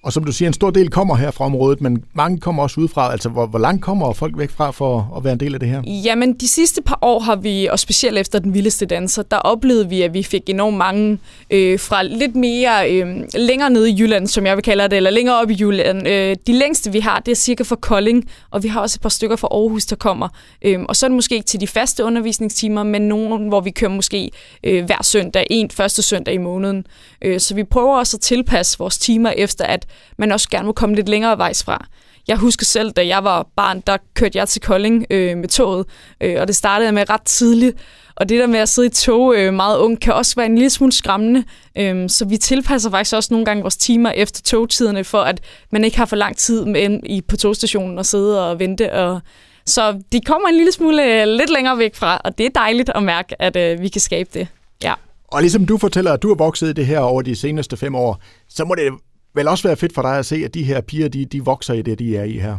Og 0.07 0.13
som 0.13 0.23
du 0.23 0.31
siger, 0.31 0.47
en 0.49 0.53
stor 0.53 0.69
del 0.69 0.89
kommer 0.89 1.15
her 1.15 1.31
fra 1.31 1.45
området, 1.45 1.81
men 1.81 2.03
mange 2.13 2.39
kommer 2.39 2.63
også 2.63 2.79
udefra. 2.79 3.11
Altså, 3.11 3.29
hvor, 3.29 3.45
hvor 3.45 3.59
langt 3.59 3.81
kommer 3.81 4.13
folk 4.13 4.37
væk 4.37 4.49
fra 4.49 4.71
for 4.71 5.13
at 5.17 5.23
være 5.23 5.33
en 5.33 5.39
del 5.39 5.53
af 5.53 5.59
det 5.59 5.69
her? 5.69 5.81
Jamen, 5.85 6.33
de 6.33 6.47
sidste 6.47 6.81
par 6.81 6.99
år 7.01 7.19
har 7.19 7.35
vi, 7.35 7.67
og 7.71 7.79
specielt 7.79 8.17
efter 8.17 8.39
den 8.39 8.53
vildeste 8.53 8.85
danser, 8.85 9.23
der 9.23 9.37
oplevede 9.37 9.89
vi, 9.89 10.01
at 10.01 10.13
vi 10.13 10.23
fik 10.23 10.49
enormt 10.49 10.77
mange 10.77 11.17
øh, 11.49 11.79
fra 11.79 12.03
lidt 12.03 12.35
mere 12.35 12.91
øh, 12.91 13.07
længere 13.35 13.69
nede 13.69 13.89
i 13.89 13.95
Jylland, 13.99 14.27
som 14.27 14.45
jeg 14.45 14.55
vil 14.55 14.63
kalde 14.63 14.83
det, 14.83 14.93
eller 14.93 15.09
længere 15.09 15.35
op 15.41 15.49
i 15.49 15.57
Jylland. 15.59 16.07
Øh, 16.07 16.35
de 16.47 16.53
længste, 16.53 16.91
vi 16.91 16.99
har, 16.99 17.19
det 17.19 17.31
er 17.31 17.35
cirka 17.35 17.63
fra 17.63 17.75
Kolding, 17.75 18.29
og 18.51 18.63
vi 18.63 18.67
har 18.67 18.81
også 18.81 18.97
et 18.97 19.01
par 19.01 19.09
stykker 19.09 19.35
fra 19.35 19.47
Aarhus, 19.51 19.85
der 19.85 19.95
kommer. 19.95 20.27
Øh, 20.61 20.79
og 20.89 20.95
så 20.95 21.05
er 21.05 21.07
det 21.07 21.15
måske 21.15 21.35
ikke 21.35 21.45
til 21.45 21.61
de 21.61 21.67
faste 21.67 22.03
undervisningstimer, 22.03 22.83
men 22.83 23.01
nogen, 23.01 23.47
hvor 23.47 23.61
vi 23.61 23.71
kører 23.71 23.91
måske 23.91 24.31
øh, 24.63 24.85
hver 24.85 25.03
søndag, 25.03 25.47
en 25.49 25.69
første 25.71 26.01
søndag 26.01 26.33
i 26.33 26.37
måneden. 26.37 26.85
Øh, 27.21 27.39
så 27.39 27.55
vi 27.55 27.63
prøver 27.63 27.97
også 27.97 28.17
at 28.17 28.21
tilpasse 28.21 28.77
vores 28.79 28.97
timer 28.97 29.29
efter, 29.29 29.65
at 29.65 29.85
man 30.17 30.31
også 30.31 30.49
gerne 30.49 30.65
må 30.65 30.71
komme 30.71 30.95
lidt 30.95 31.09
længere 31.09 31.37
vejs 31.37 31.63
fra. 31.63 31.85
Jeg 32.27 32.37
husker 32.37 32.65
selv, 32.65 32.91
da 32.91 33.07
jeg 33.07 33.23
var 33.23 33.47
barn, 33.55 33.83
der 33.87 33.97
kørte 34.13 34.37
jeg 34.37 34.49
til 34.49 34.61
Kolding 34.61 35.05
øh, 35.09 35.37
med 35.37 35.47
toget, 35.47 35.85
øh, 36.21 36.41
og 36.41 36.47
det 36.47 36.55
startede 36.55 36.91
med 36.91 37.09
ret 37.09 37.21
tidligt. 37.21 37.77
Og 38.15 38.29
det 38.29 38.39
der 38.39 38.47
med 38.47 38.59
at 38.59 38.69
sidde 38.69 38.87
i 38.87 38.89
tog 38.89 39.35
øh, 39.35 39.53
meget 39.53 39.77
ung, 39.77 40.01
kan 40.01 40.13
også 40.13 40.35
være 40.35 40.45
en 40.45 40.55
lille 40.55 40.69
smule 40.69 40.91
skræmmende. 40.91 41.43
Øh, 41.77 42.09
så 42.09 42.25
vi 42.25 42.37
tilpasser 42.37 42.89
faktisk 42.89 43.15
også 43.15 43.33
nogle 43.33 43.45
gange 43.45 43.61
vores 43.61 43.77
timer 43.77 44.11
efter 44.11 44.41
togtiderne, 44.41 45.03
for 45.03 45.21
at 45.21 45.41
man 45.71 45.83
ikke 45.83 45.97
har 45.97 46.05
for 46.05 46.15
lang 46.15 46.37
tid 46.37 46.65
med 46.65 46.99
i, 47.03 47.21
på 47.21 47.37
togstationen 47.37 47.97
og 47.97 48.05
sidde 48.05 48.49
og 48.49 48.59
vente. 48.59 48.93
Og, 48.93 49.21
så 49.65 50.01
de 50.11 50.21
kommer 50.21 50.47
en 50.47 50.55
lille 50.55 50.71
smule 50.71 51.21
øh, 51.21 51.27
lidt 51.27 51.49
længere 51.49 51.77
væk 51.77 51.95
fra, 51.95 52.21
og 52.23 52.37
det 52.37 52.45
er 52.45 52.49
dejligt 52.49 52.89
at 52.95 53.03
mærke, 53.03 53.41
at 53.41 53.55
øh, 53.55 53.81
vi 53.81 53.87
kan 53.87 54.01
skabe 54.01 54.29
det. 54.33 54.47
Ja. 54.83 54.93
Og 55.27 55.41
ligesom 55.41 55.65
du 55.65 55.77
fortæller, 55.77 56.13
at 56.13 56.23
du 56.23 56.27
har 56.27 56.35
vokset 56.35 56.69
i 56.69 56.73
det 56.73 56.85
her 56.85 56.99
over 56.99 57.21
de 57.21 57.35
seneste 57.35 57.77
fem 57.77 57.95
år, 57.95 58.21
så 58.49 58.65
må 58.65 58.75
det 58.75 58.93
vel 59.37 59.47
også 59.47 59.67
være 59.67 59.77
fedt 59.77 59.93
for 59.93 60.01
dig 60.01 60.17
at 60.17 60.25
se, 60.25 60.35
at 60.35 60.53
de 60.53 60.63
her 60.63 60.81
piger, 60.81 61.07
de, 61.07 61.25
de 61.25 61.45
vokser 61.45 61.73
i 61.73 61.81
det, 61.81 61.99
de 61.99 62.17
er 62.17 62.23
i 62.23 62.37
her. 62.37 62.57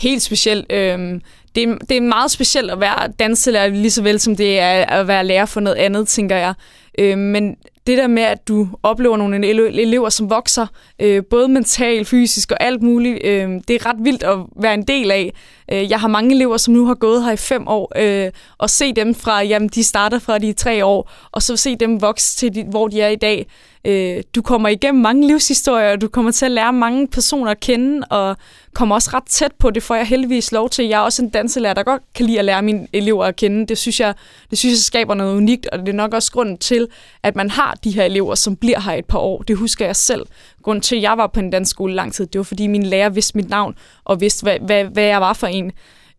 Helt 0.00 0.22
specielt. 0.22 0.72
Øhm, 0.72 1.20
det, 1.54 1.62
er, 1.62 1.76
det 1.88 1.96
er 1.96 2.00
meget 2.00 2.30
specielt 2.30 2.70
at 2.70 2.80
være 2.80 3.08
danselærer, 3.18 3.68
lige 3.68 3.90
så 3.90 4.02
vel 4.02 4.20
som 4.20 4.36
det 4.36 4.58
er 4.58 4.84
at 4.84 5.08
være 5.08 5.24
lærer 5.24 5.46
for 5.46 5.60
noget 5.60 5.76
andet, 5.76 6.08
tænker 6.08 6.36
jeg. 6.36 6.54
Øhm, 6.98 7.18
men 7.18 7.56
det 7.86 7.98
der 7.98 8.06
med, 8.06 8.22
at 8.22 8.48
du 8.48 8.68
oplever 8.82 9.16
nogle 9.16 9.46
elever, 9.82 10.08
som 10.08 10.30
vokser, 10.30 10.66
øh, 10.98 11.22
både 11.30 11.48
mentalt, 11.48 12.08
fysisk 12.08 12.52
og 12.52 12.56
alt 12.60 12.82
muligt, 12.82 13.18
øh, 13.24 13.50
det 13.68 13.70
er 13.70 13.86
ret 13.86 13.96
vildt 14.04 14.22
at 14.22 14.38
være 14.56 14.74
en 14.74 14.82
del 14.82 15.10
af. 15.10 15.32
Øh, 15.72 15.90
jeg 15.90 16.00
har 16.00 16.08
mange 16.08 16.34
elever, 16.34 16.56
som 16.56 16.74
nu 16.74 16.86
har 16.86 16.94
gået 16.94 17.24
her 17.24 17.32
i 17.32 17.36
fem 17.36 17.68
år, 17.68 17.92
øh, 17.96 18.32
og 18.58 18.70
se 18.70 18.92
dem 18.92 19.14
fra, 19.14 19.42
jamen 19.42 19.68
de 19.68 19.84
starter 19.84 20.18
fra 20.18 20.38
de 20.38 20.52
tre 20.52 20.84
år, 20.84 21.10
og 21.32 21.42
så 21.42 21.56
se 21.56 21.76
dem 21.76 22.00
vokse 22.00 22.36
til, 22.36 22.54
de, 22.54 22.64
hvor 22.64 22.88
de 22.88 23.00
er 23.00 23.08
i 23.08 23.16
dag. 23.16 23.46
Øh, 23.86 24.22
du 24.34 24.42
kommer 24.42 24.68
igennem 24.68 25.02
mange 25.02 25.26
livshistorier, 25.26 25.92
og 25.92 26.00
du 26.00 26.08
kommer 26.08 26.30
til 26.30 26.44
at 26.44 26.50
lære 26.50 26.72
mange 26.72 27.08
personer 27.08 27.50
at 27.50 27.60
kende, 27.60 28.06
og 28.10 28.36
kommer 28.74 28.94
også 28.94 29.10
ret 29.14 29.26
tæt 29.26 29.52
på. 29.58 29.70
Det 29.70 29.82
får 29.82 29.94
jeg 29.94 30.06
heldigvis 30.06 30.52
lov 30.52 30.70
til. 30.70 30.84
Jeg 30.84 30.96
er 30.96 31.04
også 31.04 31.22
en 31.22 31.28
danselærer, 31.28 31.74
der 31.74 31.82
godt 31.82 32.02
kan 32.14 32.26
lide 32.26 32.38
at 32.38 32.44
lære 32.44 32.62
mine 32.62 32.86
elever 32.92 33.24
at 33.24 33.36
kende. 33.36 33.66
Det 33.66 33.78
synes 33.78 34.00
jeg, 34.00 34.14
det 34.50 34.58
synes 34.58 34.72
jeg 34.72 34.78
skaber 34.78 35.14
noget 35.14 35.36
unikt, 35.36 35.66
og 35.66 35.78
det 35.78 35.88
er 35.88 35.92
nok 35.92 36.14
også 36.14 36.32
grunden 36.32 36.58
til, 36.58 36.88
at 37.22 37.36
man 37.36 37.50
har 37.50 37.74
de 37.84 37.90
her 37.90 38.04
elever, 38.04 38.34
som 38.34 38.56
bliver 38.56 38.80
her 38.80 38.92
et 38.92 39.04
par 39.04 39.18
år. 39.18 39.42
Det 39.42 39.56
husker 39.56 39.86
jeg 39.86 39.96
selv. 39.96 40.26
Grunden 40.62 40.82
til, 40.82 40.96
at 40.96 41.02
jeg 41.02 41.18
var 41.18 41.26
på 41.26 41.40
en 41.40 41.50
dansk 41.50 41.70
skole 41.70 41.94
lang 41.94 42.12
tid, 42.12 42.26
det 42.26 42.38
var, 42.38 42.44
fordi 42.44 42.66
min 42.66 42.82
lærer 42.82 43.08
vidste 43.08 43.36
mit 43.36 43.48
navn, 43.48 43.74
og 44.04 44.20
vidste, 44.20 44.42
hvad, 44.42 44.58
hvad, 44.60 44.84
hvad 44.84 45.04
jeg 45.04 45.20
var 45.20 45.32
for 45.32 45.46
en. 45.46 45.72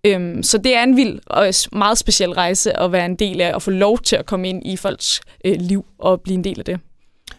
Øhm, 0.04 0.44
så 0.44 0.58
det 0.58 0.76
er 0.76 0.84
en 0.84 0.98
vild 0.98 1.20
og 1.26 1.54
meget 1.72 1.98
speciel 1.98 2.32
rejse 2.32 2.80
at 2.80 2.92
være 2.92 3.06
en 3.06 3.16
del 3.16 3.42
af, 3.42 3.54
og 3.54 3.62
få 3.62 3.72
lov 3.72 4.00
til 4.00 4.16
at 4.16 4.26
komme 4.26 4.50
ind 4.50 4.68
i 4.68 4.78
folks 4.78 5.22
øh, 5.46 5.56
liv 5.60 5.86
og 6.00 6.22
blive 6.22 6.36
en 6.36 6.44
del 6.44 6.60
af 6.60 6.66
det. 6.66 6.80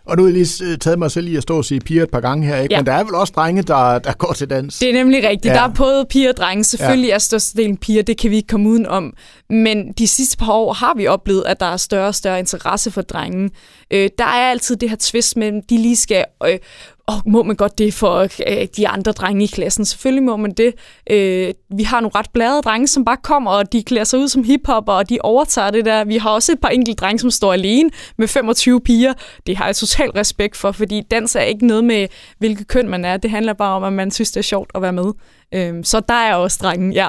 Og 0.08 0.16
nu 0.16 0.22
har 0.22 0.28
jeg 0.28 0.38
lige 0.38 0.64
øh, 0.64 0.78
taget 0.78 0.98
mig 0.98 1.10
selv 1.10 1.28
i 1.28 1.36
at 1.36 1.42
stå 1.42 1.56
og 1.56 1.64
sige 1.64 1.80
piger 1.80 2.02
et 2.02 2.10
par 2.10 2.20
gange 2.20 2.46
her, 2.46 2.56
ikke? 2.56 2.74
Ja. 2.74 2.78
men 2.78 2.86
der 2.86 2.92
er 2.92 3.04
vel 3.04 3.14
også 3.14 3.32
drenge, 3.36 3.62
der, 3.62 3.98
der 3.98 4.12
går 4.12 4.32
til 4.32 4.50
dans? 4.50 4.78
Det 4.78 4.88
er 4.88 4.92
nemlig 4.92 5.28
rigtigt. 5.28 5.44
Ja. 5.44 5.52
Der 5.52 5.60
er 5.60 5.72
både 5.74 6.06
piger 6.10 6.28
og 6.28 6.36
drenge. 6.36 6.64
Selvfølgelig 6.64 7.08
ja. 7.08 7.14
er 7.14 7.18
størstedelen 7.18 7.76
piger, 7.76 8.02
det 8.02 8.18
kan 8.18 8.30
vi 8.30 8.36
ikke 8.36 8.46
komme 8.46 8.68
uden 8.68 8.86
om. 8.86 9.12
Men 9.50 9.92
de 9.92 10.08
sidste 10.08 10.36
par 10.36 10.52
år 10.52 10.72
har 10.72 10.94
vi 10.96 11.06
oplevet, 11.06 11.44
at 11.46 11.60
der 11.60 11.66
er 11.66 11.76
større 11.76 12.08
og 12.08 12.14
større 12.14 12.38
interesse 12.38 12.90
for 12.90 13.02
drenge. 13.02 13.50
Øh, 13.90 14.10
der 14.18 14.24
er 14.24 14.50
altid 14.50 14.76
det 14.76 14.90
her 14.90 14.96
twist 15.00 15.36
mellem, 15.36 15.62
de 15.70 15.76
lige 15.78 15.96
skal 15.96 16.24
øh, 16.46 16.58
oh, 17.08 17.32
må 17.32 17.42
man 17.42 17.56
godt 17.56 17.78
det 17.78 17.94
for 17.94 18.20
øh, 18.22 18.66
de 18.76 18.88
andre 18.88 19.12
drenge 19.12 19.44
i 19.44 19.46
klassen? 19.46 19.84
Selvfølgelig 19.84 20.22
må 20.22 20.36
man 20.36 20.50
det. 20.50 20.74
Øh, 21.10 21.54
vi 21.76 21.82
har 21.82 22.00
nogle 22.00 22.12
ret 22.14 22.30
blade 22.32 22.62
drenge, 22.62 22.86
som 22.88 23.04
bare 23.04 23.16
kommer, 23.16 23.50
og 23.50 23.72
de 23.72 23.82
klæder 23.82 24.04
sig 24.04 24.18
ud 24.18 24.28
som 24.28 24.44
hiphopper, 24.44 24.92
og 24.92 25.08
de 25.08 25.18
overtager 25.20 25.70
det 25.70 25.84
der. 25.84 26.04
Vi 26.04 26.16
har 26.16 26.30
også 26.30 26.52
et 26.52 26.60
par 26.60 26.68
enkelte 26.68 26.96
drenge, 27.00 27.18
som 27.18 27.30
står 27.30 27.52
alene 27.52 27.90
med 28.18 28.28
25 28.28 28.80
piger. 28.80 29.14
Det 29.46 29.56
har 29.56 29.66
jeg 29.66 29.76
totalt 29.76 30.16
respekt 30.16 30.56
for, 30.56 30.72
fordi 30.72 31.00
dans 31.00 31.36
er 31.36 31.40
ikke 31.40 31.66
noget 31.66 31.84
med, 31.84 32.06
hvilket 32.38 32.68
køn 32.68 32.88
man 32.88 33.04
er. 33.04 33.16
Det 33.16 33.30
handler 33.30 33.52
bare 33.52 33.76
om, 33.76 33.84
at 33.84 33.92
man 33.92 34.10
synes, 34.10 34.30
det 34.30 34.40
er 34.40 34.42
sjovt 34.42 34.70
at 34.74 34.82
være 34.82 34.92
med. 34.92 35.12
Øh, 35.54 35.84
så 35.84 36.00
der 36.00 36.14
er 36.14 36.34
også 36.34 36.58
drengen, 36.62 36.92
ja. 36.92 37.08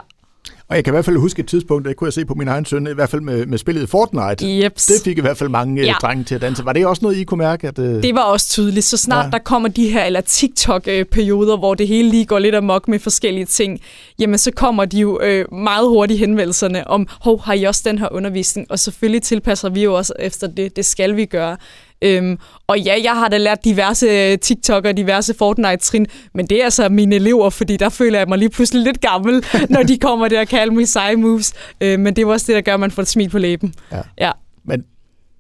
Og 0.69 0.75
jeg 0.75 0.83
kan 0.83 0.91
i 0.91 0.93
hvert 0.93 1.05
fald 1.05 1.17
huske 1.17 1.39
et 1.39 1.47
tidspunkt, 1.47 1.87
det 1.87 1.95
kunne 1.95 2.05
jeg 2.05 2.13
se 2.13 2.25
på 2.25 2.33
min 2.33 2.47
egen 2.47 2.65
søn, 2.65 2.87
i 2.87 2.93
hvert 2.93 3.09
fald 3.09 3.21
med, 3.21 3.45
med 3.45 3.57
spillet 3.57 3.89
Fortnite. 3.89 4.63
Jeps. 4.63 4.85
Det 4.85 4.95
fik 5.03 5.17
i 5.17 5.21
hvert 5.21 5.37
fald 5.37 5.49
mange 5.49 5.81
øh, 5.81 5.87
ja. 5.87 5.93
drenge 6.01 6.23
til 6.23 6.35
at 6.35 6.41
danse. 6.41 6.65
Var 6.65 6.73
det 6.73 6.85
også 6.85 6.99
noget, 7.01 7.17
I 7.17 7.23
kunne 7.23 7.37
mærke? 7.37 7.67
At, 7.67 7.79
uh... 7.79 7.85
Det 7.85 8.15
var 8.15 8.21
også 8.21 8.49
tydeligt. 8.49 8.85
Så 8.85 8.97
snart 8.97 9.25
ja. 9.25 9.31
der 9.31 9.37
kommer 9.37 9.69
de 9.69 9.89
her, 9.89 10.03
eller 10.03 10.21
TikTok-perioder, 10.21 11.57
hvor 11.57 11.75
det 11.75 11.87
hele 11.87 12.09
lige 12.09 12.25
går 12.25 12.39
lidt 12.39 12.55
amok 12.55 12.87
med 12.87 12.99
forskellige 12.99 13.45
ting, 13.45 13.81
jamen 14.19 14.37
så 14.37 14.51
kommer 14.51 14.85
de 14.85 14.99
jo 14.99 15.19
øh, 15.21 15.53
meget 15.53 15.87
hurtigt 15.87 16.19
henvendelserne 16.19 16.87
om, 16.87 17.07
hov, 17.21 17.41
har 17.41 17.53
I 17.53 17.63
også 17.63 17.81
den 17.85 17.99
her 17.99 18.07
undervisning? 18.11 18.71
Og 18.71 18.79
selvfølgelig 18.79 19.23
tilpasser 19.23 19.69
vi 19.69 19.83
jo 19.83 19.93
også 19.93 20.13
efter 20.19 20.47
det. 20.47 20.75
Det 20.75 20.85
skal 20.85 21.15
vi 21.15 21.25
gøre. 21.25 21.57
Øhm, 22.01 22.37
og 22.67 22.79
ja, 22.79 22.95
jeg 23.03 23.11
har 23.11 23.27
da 23.27 23.37
lært 23.37 23.65
diverse 23.65 24.05
øh, 24.05 24.37
TikTok 24.37 24.85
og 24.85 24.97
diverse 24.97 25.33
Fortnite-trin, 25.33 26.07
men 26.33 26.47
det 26.47 26.59
er 26.59 26.63
altså 26.63 26.89
mine 26.89 27.15
elever, 27.15 27.49
fordi 27.49 27.77
der 27.77 27.89
føler 27.89 28.19
jeg 28.19 28.27
mig 28.27 28.37
lige 28.37 28.49
pludselig 28.49 28.83
lidt 28.83 29.01
gammel, 29.01 29.45
når 29.69 29.83
de 29.83 29.97
kommer 29.97 30.27
der 30.27 30.41
og 30.41 30.47
kalder 30.47 30.73
mig 30.73 30.87
seje 30.87 31.15
moves. 31.15 31.53
Øh, 31.81 31.99
men 31.99 32.15
det 32.15 32.21
er 32.21 32.27
også 32.27 32.45
det, 32.47 32.55
der 32.55 32.61
gør, 32.61 32.73
at 32.73 32.79
man 32.79 32.91
får 32.91 33.01
et 33.01 33.07
smil 33.07 33.29
på 33.29 33.37
læben. 33.37 33.73
Ja. 33.91 34.01
ja. 34.17 34.31
Men 34.63 34.83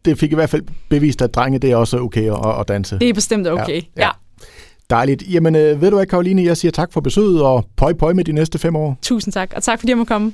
det 0.05 0.19
fik 0.19 0.31
i 0.31 0.35
hvert 0.35 0.49
fald 0.49 0.63
bevist, 0.89 1.21
at 1.21 1.35
drenge 1.35 1.59
det 1.59 1.71
er 1.71 1.75
også 1.75 1.99
okay 1.99 2.31
at, 2.31 2.59
at 2.59 2.67
danse. 2.67 2.99
Det 2.99 3.09
er 3.09 3.13
bestemt 3.13 3.47
okay, 3.47 3.73
ja. 3.73 3.81
ja. 3.97 4.05
ja. 4.05 4.09
Dejligt. 4.89 5.23
Jamen, 5.33 5.55
øh, 5.55 5.81
ved 5.81 5.89
du 5.89 5.95
hvad, 5.95 6.05
Karoline, 6.05 6.43
jeg 6.43 6.57
siger 6.57 6.71
tak 6.71 6.93
for 6.93 7.01
besøget, 7.01 7.41
og 7.41 7.65
pøj 7.77 7.93
pøj 7.93 8.13
med 8.13 8.23
de 8.23 8.31
næste 8.31 8.59
fem 8.59 8.75
år. 8.75 8.97
Tusind 9.01 9.33
tak, 9.33 9.53
og 9.55 9.63
tak 9.63 9.79
fordi 9.79 9.89
jeg 9.89 9.97
må 9.97 10.03
komme. 10.03 10.33